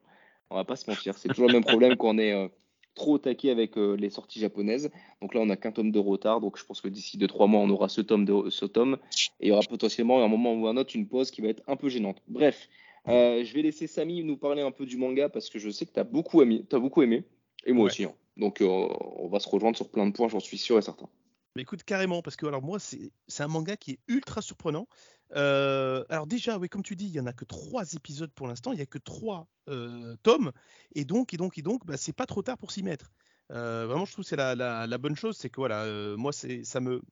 [0.50, 2.48] On va pas se mentir, c'est toujours le même problème quand on est euh,
[2.94, 4.90] trop taqué avec euh, les sorties japonaises.
[5.20, 6.40] Donc là, on n'a qu'un tome de retard.
[6.40, 8.98] Donc je pense que d'ici 2-3 mois, on aura ce tome, de, ce tome.
[9.40, 11.48] Et il y aura potentiellement, à un moment ou un autre, une pause qui va
[11.48, 12.22] être un peu gênante.
[12.28, 12.68] Bref,
[13.08, 15.86] euh, je vais laisser Samy nous parler un peu du manga parce que je sais
[15.86, 16.64] que tu as beaucoup aimé.
[16.72, 17.24] As beaucoup aimé
[17.66, 17.90] et moi ouais.
[17.90, 18.04] aussi.
[18.04, 18.14] Hein.
[18.36, 21.08] Donc euh, on va se rejoindre sur plein de points, j'en suis sûr et certain.
[21.56, 24.88] Mais écoute, carrément, parce que alors moi, c'est un manga qui est ultra surprenant.
[25.36, 28.46] Euh, alors déjà, oui, comme tu dis, il y en a que trois épisodes pour
[28.46, 30.52] l'instant, il y a que trois euh, tomes,
[30.94, 33.12] et donc, et donc, et donc, bah, c'est pas trop tard pour s'y mettre.
[33.52, 35.86] Euh, vraiment, je trouve c'est la, la, la, bonne chose, c'est que voilà,
[36.16, 37.02] moi, c'est ça me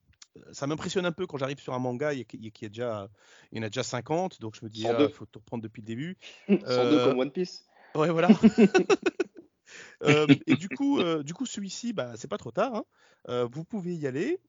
[0.52, 3.08] ça m'impressionne un peu quand j'arrive sur un manga et qu'il y, a déjà
[3.50, 5.62] il y en a déjà 50, donc je me dis, il ah, faut tout reprendre
[5.62, 6.16] depuis le début.
[6.48, 7.66] 102 comme One Piece.
[7.94, 8.28] Ouais, voilà.
[10.02, 12.74] Euh, et du coup, euh, du coup, celui-ci, bah, c'est pas trop tard.
[12.74, 12.84] Hein.
[13.28, 14.40] Euh, vous pouvez y aller.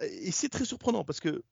[0.00, 1.42] et c'est très surprenant parce que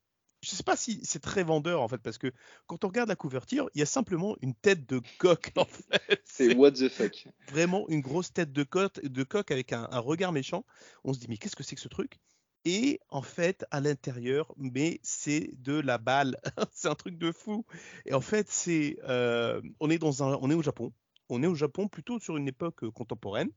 [0.43, 2.33] je sais pas si c'est très vendeur en fait, parce que
[2.67, 6.23] quand on regarde la couverture, il y a simplement une tête de coq en fait.
[6.25, 7.29] C'est what the fuck.
[7.51, 10.65] Vraiment une grosse tête de coq, de coq avec un, un regard méchant.
[11.05, 12.19] On se dit mais qu'est-ce que c'est que ce truc?
[12.65, 16.37] Et en fait, à l'intérieur, mais c'est de la balle.
[16.73, 17.65] c'est un truc de fou.
[18.05, 20.93] Et en fait, c'est, euh, on est dans un, on est au Japon.
[21.31, 23.51] On est au Japon plutôt sur une époque contemporaine.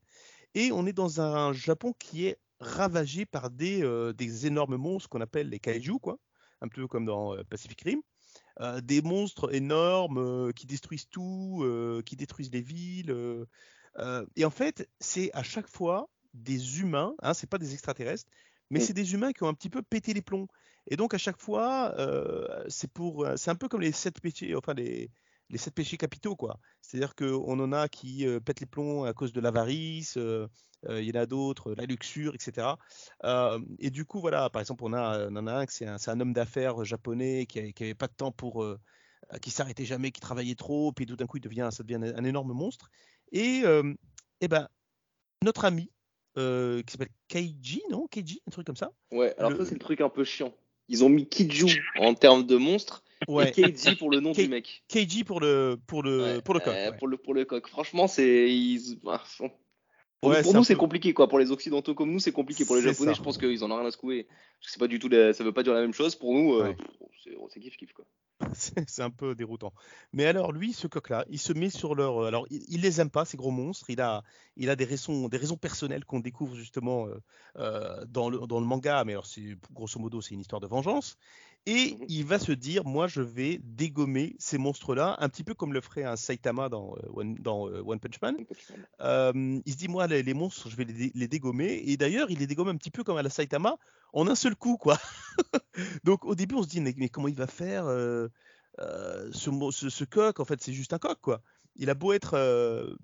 [0.56, 5.10] Et on est dans un Japon qui est ravagé par des, euh, des énormes monstres
[5.10, 6.18] qu'on appelle les kaiju, quoi.
[6.62, 8.02] Un peu comme dans euh, Pacific Rim.
[8.62, 11.66] Euh, des monstres énormes qui détruisent tout,
[12.06, 13.46] qui détruisent les villes.
[14.36, 18.30] et en fait, c'est à chaque fois des humains, hein, c'est pas des extraterrestres,
[18.70, 18.82] mais Mm.
[18.84, 20.48] c'est des humains qui ont un petit peu pété les plombs.
[20.88, 21.96] Et donc à chaque fois,
[22.70, 25.12] c'est pour, c'est un peu comme les sept péchés, enfin les,
[25.50, 26.60] les sept péchés capitaux, quoi.
[26.82, 30.48] C'est-à-dire qu'on en a qui euh, pètent les plombs à cause de l'avarice, euh,
[30.88, 32.68] euh, il y en a d'autres, la luxure, etc.
[33.80, 36.20] Et du coup, voilà, par exemple, on, a, on en a un, c'est un, un
[36.20, 38.66] homme d'affaires japonais qui n'avait pas de temps pour,
[39.42, 42.24] qui s'arrêtait jamais, qui travaillait trop, puis tout d'un coup, il devient, ça devient un,
[42.24, 42.90] énorme monstre.
[43.32, 43.94] Et, euh,
[44.42, 44.68] eh ben,
[45.42, 45.90] notre ami,
[46.38, 48.08] euh, qui s'appelle Keiji, non?
[48.08, 48.92] Keiji, un truc comme ça.
[49.12, 50.54] Ouais, alors Le- ça, c'est le truc un peu chiant.
[50.90, 54.44] Ils ont mis Kiju en termes de monstre Ouais, et Keiji pour le nom Kei-
[54.46, 54.84] du mec.
[54.88, 56.74] Keiji pour le, pour le, Ouais, pour le coq.
[56.74, 56.98] euh, ouais.
[56.98, 57.68] pour, le, pour le coq.
[57.68, 58.52] Franchement, c'est.
[58.54, 59.52] ils- ah, bon.
[60.42, 61.28] Pour, nous, c'est compliqué, quoi.
[61.28, 62.64] Pour les Occidentaux comme nous, c'est compliqué.
[62.64, 63.18] Pour les Japonais, ça.
[63.18, 64.26] je pense qu'ils en ont rien à secouer.
[64.62, 65.10] C'est pas du tout.
[65.10, 66.16] la- Ça veut pas dire la même chose.
[66.16, 66.76] Pour nous, euh, Ouais.
[66.76, 68.06] pff, c'est kiff kiff, quoi.
[68.88, 69.74] C'est un peu déroutant.
[70.12, 72.24] Mais alors lui, ce coq-là, il se met sur leur.
[72.26, 73.90] Alors il, il les aime pas ces gros monstres.
[73.90, 74.24] Il a,
[74.58, 77.16] il a des raisons, des raisons personnelles qu'on découvre justement euh,
[77.58, 79.04] euh, dans le dans le manga.
[79.06, 79.28] Mais alors
[79.72, 81.16] grosso modo c'est une histoire de vengeance.
[81.66, 82.06] Et Mhm.
[82.10, 85.80] il va se dire, moi je vais dégommer ces monstres-là, un petit peu comme le
[85.80, 88.36] ferait un Saitama dans, euh, One, dans euh, One Punch Man.
[89.02, 91.82] Euh, il se dit, moi, les, les monstres, je vais les, dé- les dégommer.
[91.86, 93.78] Et d'ailleurs, il les dégomme un petit peu comme à la Saitama,
[94.12, 94.98] en un seul coup, quoi.
[96.04, 98.30] Donc, au début, on se dit, mais, mais comment il va faire ce,
[99.90, 100.40] ce coq?
[100.40, 101.42] En fait, c'est juste un coq, quoi.
[101.76, 102.96] Il a beau être euh,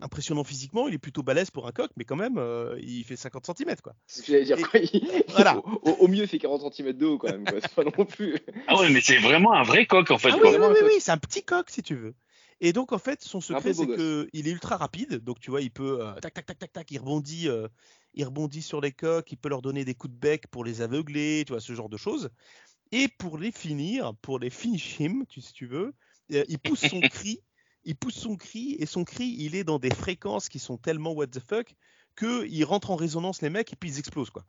[0.00, 3.14] impressionnant physiquement, il est plutôt balèze pour un coq, mais quand même, euh, il fait
[3.16, 3.94] 50 cm, quoi.
[4.06, 4.58] C'est ce que j'allais dire.
[4.58, 4.80] Et- quoi.
[4.80, 5.62] Il- voilà.
[5.82, 7.44] Au, mieux, il fait 40 cm de haut, quand même.
[7.44, 7.60] quoi.
[7.60, 8.36] C'est pas non plus.
[8.66, 10.30] Ah ouais, mais c'est vraiment un vrai coq en fait.
[10.32, 10.42] Ah quoi.
[10.42, 10.88] oui, oui, Vraiment un oui, coq.
[10.92, 12.14] oui, c'est un petit coq si tu veux.
[12.60, 13.96] Et donc en fait, son secret, c'est gosse.
[13.96, 15.22] que il est ultra rapide.
[15.22, 17.68] Donc tu vois, il peut euh, tac tac tac tac tac, il rebondit, euh,
[18.14, 20.80] il rebondit sur les coqs, il peut leur donner des coups de bec pour les
[20.80, 22.30] aveugler, tu vois ce genre de choses.
[22.92, 25.92] Et pour les finir, pour les finish him, tu, si tu veux,
[26.32, 27.40] euh, il pousse son cri,
[27.86, 31.12] il pousse son cri et son cri, il est dans des fréquences qui sont tellement
[31.12, 31.74] what the fuck
[32.16, 34.44] que il rentre en résonance les mecs et puis ils explosent quoi.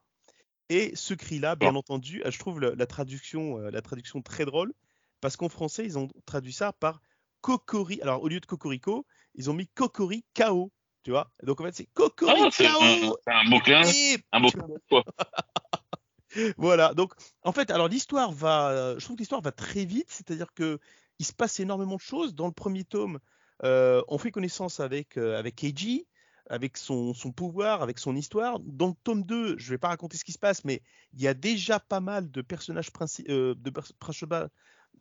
[0.69, 4.73] Et ce cri-là, bien entendu, euh, je trouve la traduction, euh, la traduction très drôle
[5.21, 7.01] parce qu'en français, ils ont traduit ça par
[7.41, 8.01] Cocori.
[8.01, 10.71] Alors, au lieu de Cocorico, ils ont mis Cocori KO.
[11.03, 14.17] Tu vois Donc, en fait, c'est Cocori Ah, c'est un, c'est un beau clin, Et
[14.33, 14.49] un beau
[14.89, 15.05] quoi.
[16.57, 16.93] voilà.
[16.93, 17.13] Donc,
[17.43, 20.09] en fait, alors l'histoire va, euh, je trouve que l'histoire va très vite.
[20.09, 20.79] C'est-à-dire que
[21.19, 22.35] il se passe énormément de choses.
[22.35, 23.19] Dans le premier tome,
[23.63, 26.07] euh, on fait connaissance avec euh, avec Keiji,
[26.49, 28.59] avec son, pouvoir, avec son histoire.
[28.59, 30.81] Dans le tome 2, je vais pas raconter ce qui se passe, mais
[31.13, 32.91] il y a déjà pas mal de personnages
[33.29, 33.71] euh, de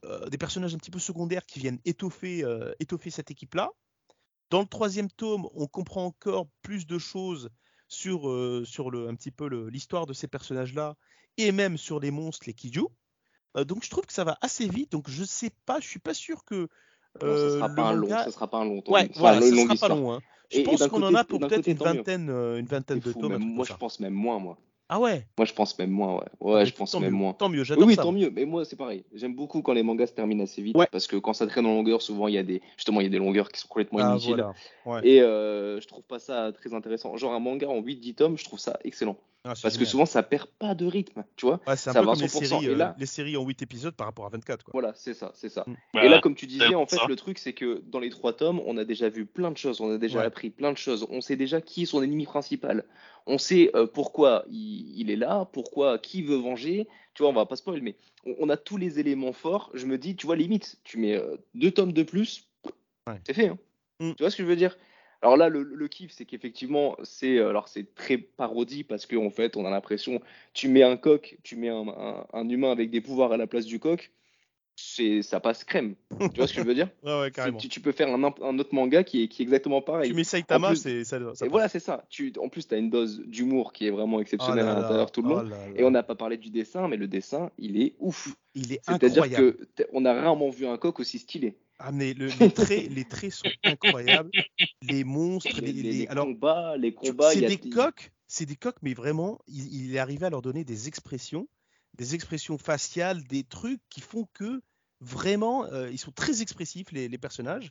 [0.04, 3.70] euh, des personnages un petit peu secondaires qui viennent étoffer, euh, étoffer cette équipe-là.
[4.50, 7.50] Dans le troisième tome, on comprend encore plus de choses
[7.88, 8.22] sur,
[8.64, 10.96] sur le, un petit peu l'histoire de ces personnages-là
[11.36, 12.86] et même sur les monstres, les Kiju.
[13.56, 14.92] Euh, donc je trouve que ça va assez vite.
[14.92, 16.68] Donc je sais pas, je suis pas sûr que Non,
[17.20, 18.08] ça euh, sera pas un long.
[18.08, 18.82] Ça sera pas un long.
[18.88, 20.12] Ouais, Enfin, voilà, ça sera pas long.
[20.12, 20.20] hein.
[20.50, 23.12] Je Et- pense qu'on en a pour peut-être côté, une vingtaine, euh, une vingtaine de
[23.12, 23.38] tomes.
[23.38, 24.56] moi, je pense même moins, moi.
[24.88, 25.26] Ah ouais?
[25.36, 26.24] Moi, je pense même moins, ouais.
[26.40, 27.32] Ouais, Mais je pense tant même mieux, moins.
[27.32, 28.02] Tant mieux, Oui, j'adore oui, ça.
[28.02, 28.30] tant mieux.
[28.30, 29.04] Mais moi, c'est pareil.
[29.14, 30.76] J'aime beaucoup quand les mangas se terminent assez vite.
[30.76, 30.86] Ouais.
[30.92, 33.06] Parce que quand ça traîne en longueur, souvent, il y a des, justement, il y
[33.08, 34.34] a des longueurs qui sont complètement Ah inutiles.
[34.36, 34.52] voilà.
[34.84, 35.00] Ouais.
[35.08, 37.16] Et euh, je trouve pas ça très intéressant.
[37.16, 39.16] Genre un manga en 8-10 tomes, je trouve ça excellent.
[39.48, 41.60] Ah, Parce que souvent, ça perd pas de rythme, tu vois.
[41.68, 42.44] Ouais, c'est un ça peu va comme les 100%.
[42.48, 44.72] séries, euh, là- les séries en 8 épisodes par rapport à 24 quoi.
[44.72, 45.64] Voilà, c'est ça, c'est ça.
[45.68, 45.98] Mm.
[46.02, 47.06] Et là, comme tu disais, en fait, ça.
[47.08, 49.80] le truc, c'est que dans les trois tomes, on a déjà vu plein de choses,
[49.80, 50.24] on a déjà Ouais.
[50.24, 51.06] appris plein de choses.
[51.10, 52.84] On sait déjà qui est son ennemi principal.
[53.26, 56.86] On sait euh, pourquoi il, il est là, pourquoi, qui veut venger.
[57.14, 59.70] Tu vois, on va pas spoil, mais on, on a tous les éléments forts.
[59.74, 62.48] Je me dis, tu vois, limite, tu mets euh, deux tomes de plus,
[63.08, 63.20] Ouais.
[63.26, 63.48] c'est fait.
[63.48, 63.58] hein.
[64.00, 64.12] Mm.
[64.12, 64.76] Tu vois ce que je veux dire?
[65.22, 69.30] Alors là, le, le kiff, c'est qu'effectivement, c'est euh, alors c'est très parodie parce qu'en
[69.30, 70.20] fait, on a l'impression,
[70.52, 73.46] tu mets un coq, tu mets un, un- un humain avec des pouvoirs à la
[73.46, 74.12] place du coq,
[75.22, 75.94] ça passe crème.
[76.18, 76.88] Tu vois ce que je veux dire?
[77.02, 77.58] Ouais, ouais, carrément.
[77.58, 80.10] Tu, tu peux faire un, autre manga qui est, qui est exactement pareil.
[80.10, 82.04] Tu mets Saitama, c'est ça, ça Et voilà, c'est ça.
[82.08, 84.80] Tu, en plus, tu as une dose d'humour qui est vraiment Oh exceptionnelle là à
[84.80, 85.38] l'intérieur tout le long.
[85.44, 88.34] oh là Et on n'a pas parlé du dessin, mais le dessin, il est ouf.
[88.54, 89.56] Il est C'est-à-dire incroyable.
[89.56, 91.56] que t- on a rarement vu un coq aussi stylé.
[91.78, 94.30] Ah, mais le- les, traits, les traits sont incroyables.
[94.82, 98.56] Les monstres, Les, les, les- les- alors combats, les combats, c'est des- coqs, c'est des
[98.56, 101.48] coqs, mais vraiment, il, il est arrivé à leur donner des expressions,
[101.98, 104.60] des expressions faciales, des trucs qui font que
[105.00, 107.70] vraiment, euh, ils sont très expressifs les, les personnages.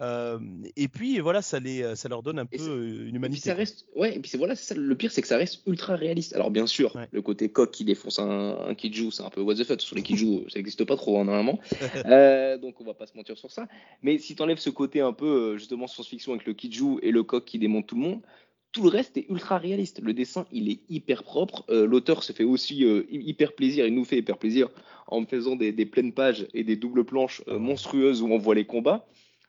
[0.00, 0.40] Euh,
[0.74, 3.16] et puis voilà, ça, les, ça leur donne un Et peu euh, une Et puis
[3.16, 3.50] humanité.
[3.50, 5.94] ça reste, ouais, et puis c'est voilà, ça, le pire, c'est que ça reste ultra
[5.94, 6.32] réaliste.
[6.34, 7.06] Alors bien sûr, Ouais.
[7.12, 9.80] le côté coq qui défonce un, un Kiju, c'est un peu what the fuck.
[9.80, 11.60] Sur les Kiju, ça n'existe pas trop hein, normalement.
[12.06, 13.68] Euh, donc on va pas se mentir sur ça.
[14.02, 17.12] Mais si tu enlèves ce côté un peu euh, justement science-fiction avec le Kiju et
[17.12, 18.22] le coq qui démonte tout le monde,
[18.72, 20.00] tout le reste est ultra réaliste.
[20.02, 21.64] Le dessin, il est hyper propre.
[21.68, 24.68] Euh, L'auteur se fait aussi euh, hy- hyper plaisir, il nous fait hyper plaisir
[25.08, 28.54] en faisant des, des pleines pages et des doubles planches euh, monstrueuses où on voit
[28.54, 29.06] les combats.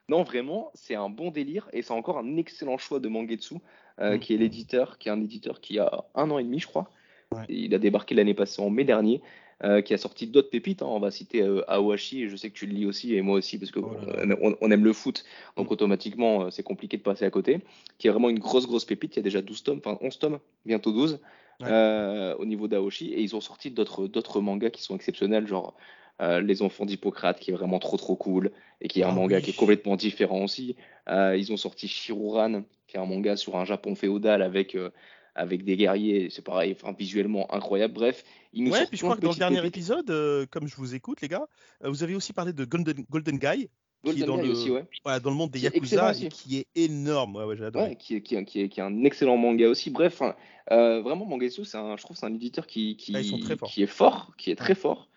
[0.09, 3.55] Non, vraiment, c'est un bon délire et c'est encore un excellent choix de Mangetsu,
[3.99, 4.17] Mm.
[4.17, 6.89] qui est l'éditeur, qui est un éditeur qui a un an et demi, je crois.
[7.31, 7.45] Ouais.
[7.47, 9.21] Il a débarqué l'année passée en mai dernier,
[9.63, 10.81] euh, qui a sorti d'autres pépites.
[10.81, 10.87] hein.
[10.89, 13.37] On va citer euh, Aohashi, et je sais que tu le lis aussi, et moi
[13.37, 13.93] aussi, parce que Oh
[14.25, 15.23] là on, on aime le foot,
[15.55, 15.73] donc Mm.
[15.73, 17.61] automatiquement, euh, c'est compliqué de passer à côté.
[17.97, 19.15] Qui est vraiment une grosse, grosse pépite.
[19.15, 21.19] Il y a déjà 12 tomes, enfin 11 tomes, bientôt 12,
[21.61, 21.67] Ouais.
[21.69, 23.13] euh, au niveau d'Aoshi.
[23.13, 25.75] Et ils ont sorti d'autres mangas qui sont exceptionnels, genre
[26.19, 28.51] Les Enfants d'Hippocrate, qui est vraiment trop, trop cool,
[28.81, 29.43] et qui est un Ah manga oui.
[29.43, 30.75] qui est complètement différent aussi.
[31.09, 34.75] Ils ont sorti Shiruran, qui est un manga sur un Japon féodal avec,
[35.35, 36.29] avec des guerriers.
[36.29, 37.93] C'est pareil, enfin, visuellement incroyable.
[37.93, 38.23] Bref,
[38.53, 40.95] ils nous Ouais, puis je crois que dans le dernier épisode, euh, comme je vous
[40.95, 41.47] écoute, les gars,
[41.83, 43.69] euh, vous avez aussi parlé de Golden, Golden Guy,
[44.05, 44.85] qui est dans Guy le, aussi, ouais.
[45.03, 47.35] voilà, dans le monde des Yakuza et qui est énorme.
[47.37, 47.75] Ouais, ouais.
[47.75, 49.89] Ouais, qui est, qui, est, qui, est, qui est un excellent manga aussi.
[49.89, 50.35] Bref, hein,
[50.71, 53.21] euh, vraiment, Mangetsu, un, je trouve que c'est un éditeur qui, qui, Ah,
[53.67, 55.07] qui est fort, qui est très fort.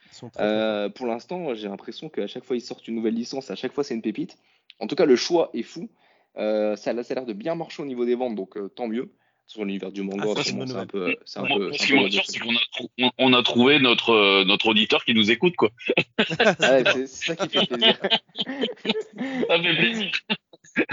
[0.41, 3.73] Euh, pour l'instant, j'ai l'impression qu'à chaque fois ils sortent une nouvelle licence, à chaque
[3.73, 4.39] fois c'est une pépite.
[4.79, 5.91] En tout cas, le choix est fou.
[6.39, 8.69] Euh, ça, a- ça a l'air de bien marcher au niveau des ventes, donc euh,
[8.69, 9.11] tant mieux.
[9.49, 12.55] Sur l'univers du manga, Ah, c'est un peu, c'est un peu, ce qui c'est qu'on
[12.57, 15.71] a, trou- on- on a trouvé notre, euh, notre auditeur qui nous écoute, quoi.
[16.19, 17.97] Ouais, c'est ça qui fait plaisir.
[19.49, 20.11] Ça fait plaisir.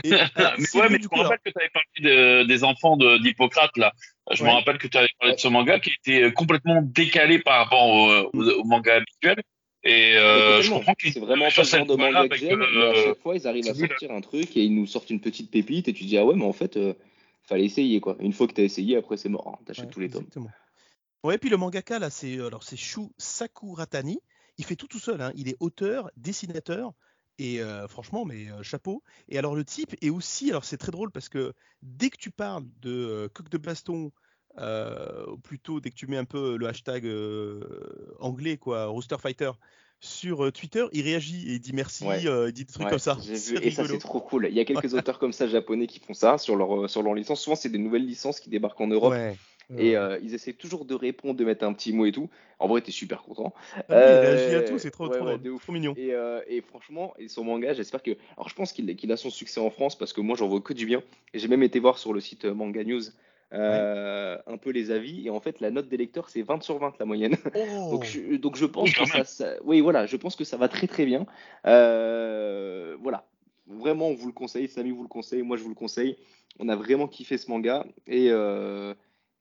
[0.03, 2.95] Et, alors, mais ouais, mais je me rappelle que tu avais parlé de- des enfants
[2.95, 3.91] de- d'Hippocrate, là.
[4.31, 4.49] Je Ouais.
[4.49, 7.85] me rappelle que tu avais parlé de ce manga qui était complètement décalé par rapport
[7.87, 9.41] au, au, au manga habituel.
[9.83, 12.55] Et euh, je comprends qu'ils C'est vraiment pas genre cette de manga que mais à
[12.55, 15.51] euh, chaque fois ils arrivent à sortir un truc et ils nous sortent une petite
[15.51, 16.93] pépite et tu dis ah ouais mais en fait euh,
[17.47, 18.15] fallait essayer quoi.
[18.19, 19.63] Une fois que t'as essayé après c'est mort, hein.
[19.65, 20.21] t'achètes Ouais, tous les tomes.
[20.21, 20.51] exactement.
[21.23, 24.19] Ouais, puis le mangaka là, c'est euh, alors c'est Shu Sakuratani.
[24.57, 25.21] Il fait tout tout seul.
[25.21, 25.31] hein.
[25.35, 26.93] Il est auteur, dessinateur
[27.39, 29.03] et euh, franchement, mais euh, chapeau.
[29.27, 32.29] Et alors le type est aussi, alors c'est très drôle parce que dès que tu
[32.29, 34.11] parles de euh, coq de baston,
[34.57, 37.05] ou plutôt dès que tu mets un peu le hashtag
[38.19, 39.51] anglais quoi, Rooster Fighter
[40.03, 42.27] sur euh, Twitter, il réagit et il dit merci, Ouais.
[42.27, 43.15] euh, il dit des trucs Ouais, comme ça.
[43.15, 43.37] vu, et
[43.71, 43.87] ça rigolo.
[43.87, 44.47] c'est trop cool.
[44.49, 47.13] Il y a quelques auteurs comme ça japonais qui font ça sur leur, sur leur
[47.13, 47.41] licence.
[47.41, 49.35] Souvent c'est des nouvelles licences qui débarquent en Europe Ouais.
[49.77, 49.95] et Ouais.
[49.95, 52.29] euh, ils essaient toujours de répondre, de mettre un petit mot et tout.
[52.59, 53.53] En vrai t'es super content.
[53.75, 55.63] Ah oui, il réagit à Euh, tout, c'est trop, ouais, trop ouais, drôle, de ouf.
[55.63, 55.93] trop mignon.
[55.97, 58.11] Et, euh, et franchement, et son manga, j'espère que.
[58.35, 60.73] Alors, je pense qu'il a son succès en France parce que moi, j'en vois que
[60.73, 61.01] du bien.
[61.33, 63.01] Et j'ai même été voir sur le site euh, Manga News
[63.53, 65.25] euh, un peu les avis.
[65.25, 67.35] Et en fait, la note des lecteurs, c'est 20 sur 20 la moyenne.
[67.55, 70.57] Oh donc, je, donc, je pense Oui, que ça, Oui, voilà, je pense que ça
[70.57, 71.25] va très très bien.
[71.65, 73.27] Euh, voilà.
[73.67, 74.67] Vraiment, on vous le conseille.
[74.67, 75.41] Samy vous le conseille.
[75.41, 76.17] Moi, je vous le conseille.
[76.59, 77.85] On a vraiment kiffé ce manga.
[78.07, 78.27] Et.
[78.31, 78.93] euh,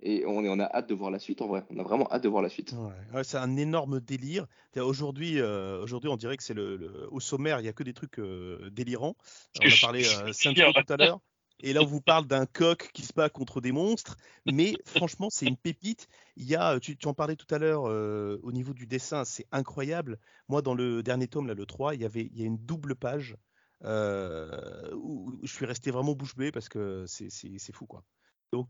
[0.05, 1.63] et on, est, on a hâte de voir la suite en vrai.
[1.71, 2.73] On a vraiment hâte de voir la suite.
[2.73, 4.47] Ouais, ouais, c'est un énorme délire.
[4.77, 7.85] Aujourd'hui, euh, aujourd'hui, on dirait que c'est le, le- au sommaire, il n'y a que
[7.85, 9.15] des trucs euh, délirants.
[9.61, 11.21] On a parlé euh, Saint-Tro tout à l'heure.
[11.63, 14.17] Et là, on vous parle d'un coq qui se bat contre des monstres.
[14.47, 16.09] Mais franchement, c'est une pépite.
[16.37, 19.47] Il y a, tu, en parlais tout à l'heure, euh, au niveau du dessin, c'est
[19.53, 20.19] incroyable.
[20.49, 22.59] Moi, dans le dernier tome, là, le 3, il y avait il y a une
[22.59, 23.37] double page
[23.85, 28.03] euh, où, je suis resté vraiment bouche bée parce que c'est fou, quoi.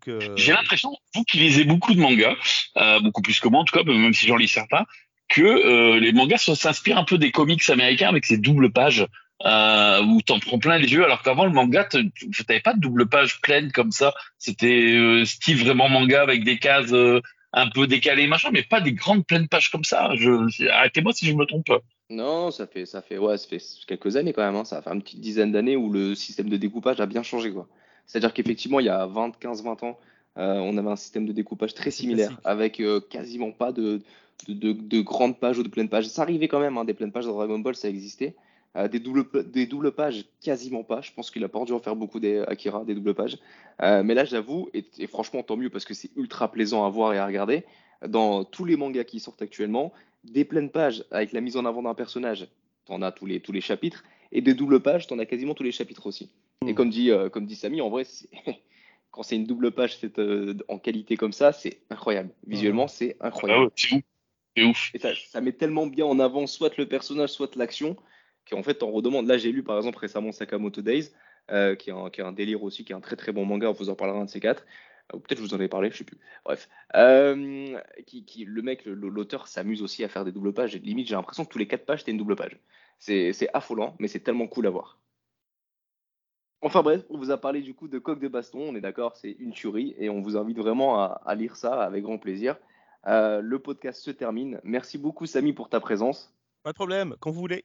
[0.06, 2.36] Euh, J'ai l'impression, vous qui lisez beaucoup de mangas,
[3.02, 4.84] beaucoup plus que moi en tout cas, même si j'en lis certains,
[5.28, 9.08] que les mangas s'inspirent un peu des comics américains avec ces doubles pages
[9.44, 13.08] euh, où t'en prends plein les yeux, alors qu'avant le manga, t'avais pas de double
[13.08, 14.14] page pleine comme ça.
[14.38, 17.20] C'était euh, style vraiment manga avec des cases euh,
[17.52, 20.10] un peu décalées machin, mais pas des grandes pleines pages comme ça.
[20.16, 21.70] Je, arrêtez-moi si je me trompe.
[22.10, 24.56] Non, ça fait, ça fait, ouais, ça fait quelques années quand même.
[24.56, 24.64] hein.
[24.64, 27.66] Ça fait une petite dizaine d'années où le système de découpage a bien changé, quoi.
[28.06, 29.98] C'est-à-dire qu'effectivement, il y a 20, 15, 20 ans,
[30.38, 32.42] euh, on avait un système de découpage très similaire, classique.
[32.44, 34.02] avec euh, quasiment pas de,
[34.48, 36.06] de, de- de grandes pages ou de pleines pages.
[36.06, 38.34] Ça arrivait quand même, hein, des pleines pages dans Dragon Ball, ça existait.
[38.76, 41.02] Euh, des, doubles, pa- des doubles pages, quasiment pas.
[41.02, 43.36] Je pense qu'il a pas dû en faire beaucoup des Akira, des doubles pages.
[43.82, 46.88] Euh, mais là, j'avoue, et, et franchement, tant mieux parce que c'est ultra plaisant à
[46.88, 47.64] voir et à regarder.
[48.06, 49.92] Dans tous les mangas qui sortent actuellement,
[50.24, 52.48] des pleines pages avec la mise en avant d'un personnage,
[52.86, 55.64] t'en as tous les, tous les chapitres, et des doubles pages, t'en as quasiment tous
[55.64, 56.30] les chapitres aussi.
[56.66, 56.74] Et Hmm.
[56.74, 58.04] comme dit, euh, comme dit Samy, en vrai,
[59.10, 62.30] quand c'est une double page faite euh, en qualité comme ça, c'est incroyable.
[62.46, 63.64] Visuellement, c'est Ah incroyable.
[63.64, 64.02] ouais,
[64.56, 64.90] c'est ouf.
[64.94, 67.96] Et ça, ça met tellement bien en avant soit le personnage, soit l'action,
[68.48, 69.26] qu'en fait, on redemande.
[69.26, 71.10] Là, j'ai lu par exemple récemment Sakamoto Days,
[71.50, 73.72] euh, qui, est un, qui délire aussi, qui est un très très bon manga, on
[73.72, 74.64] vous en parlera un de ces quatre.
[75.12, 76.18] Euh, peut-être je vous en ai parlé, je sais plus.
[76.44, 76.68] Bref.
[76.94, 80.76] Euh, qui, qui- le mec, l'auteur s'amuse aussi à faire des doubles pages.
[80.76, 82.58] Limite, j'ai l'impression que tous les quatre pages, c'était une double page.
[82.98, 84.98] C'est affolant, mais c'est tellement cool à voir.
[86.64, 89.16] Enfin bref, on vous a parlé du coup de Coq de Baston, on est d'accord,
[89.16, 92.56] c'est une tuerie et on vous invite vraiment à, lire ça avec grand plaisir.
[93.04, 94.60] Le podcast se termine.
[94.62, 96.32] Merci beaucoup Samy pour ta présence.
[96.62, 97.64] Pas de problème, quand vous voulez.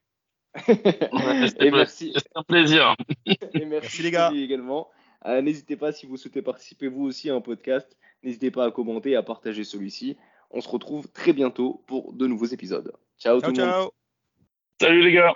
[1.60, 2.14] et merci.
[2.16, 2.96] C'est un plaisir.
[3.26, 4.32] Et merci, Merci, les gars.
[4.34, 4.90] Également.
[5.26, 8.72] Euh, n'hésitez pas si vous souhaitez participer vous aussi à un podcast, n'hésitez pas à
[8.72, 10.18] commenter et à partager celui-ci.
[10.52, 12.94] On se retrouve très bientôt pour de nouveaux épisodes.
[13.18, 13.74] Ciao, Ciao, tout le monde.
[13.74, 13.92] ciao.
[14.80, 15.34] Salut les gars.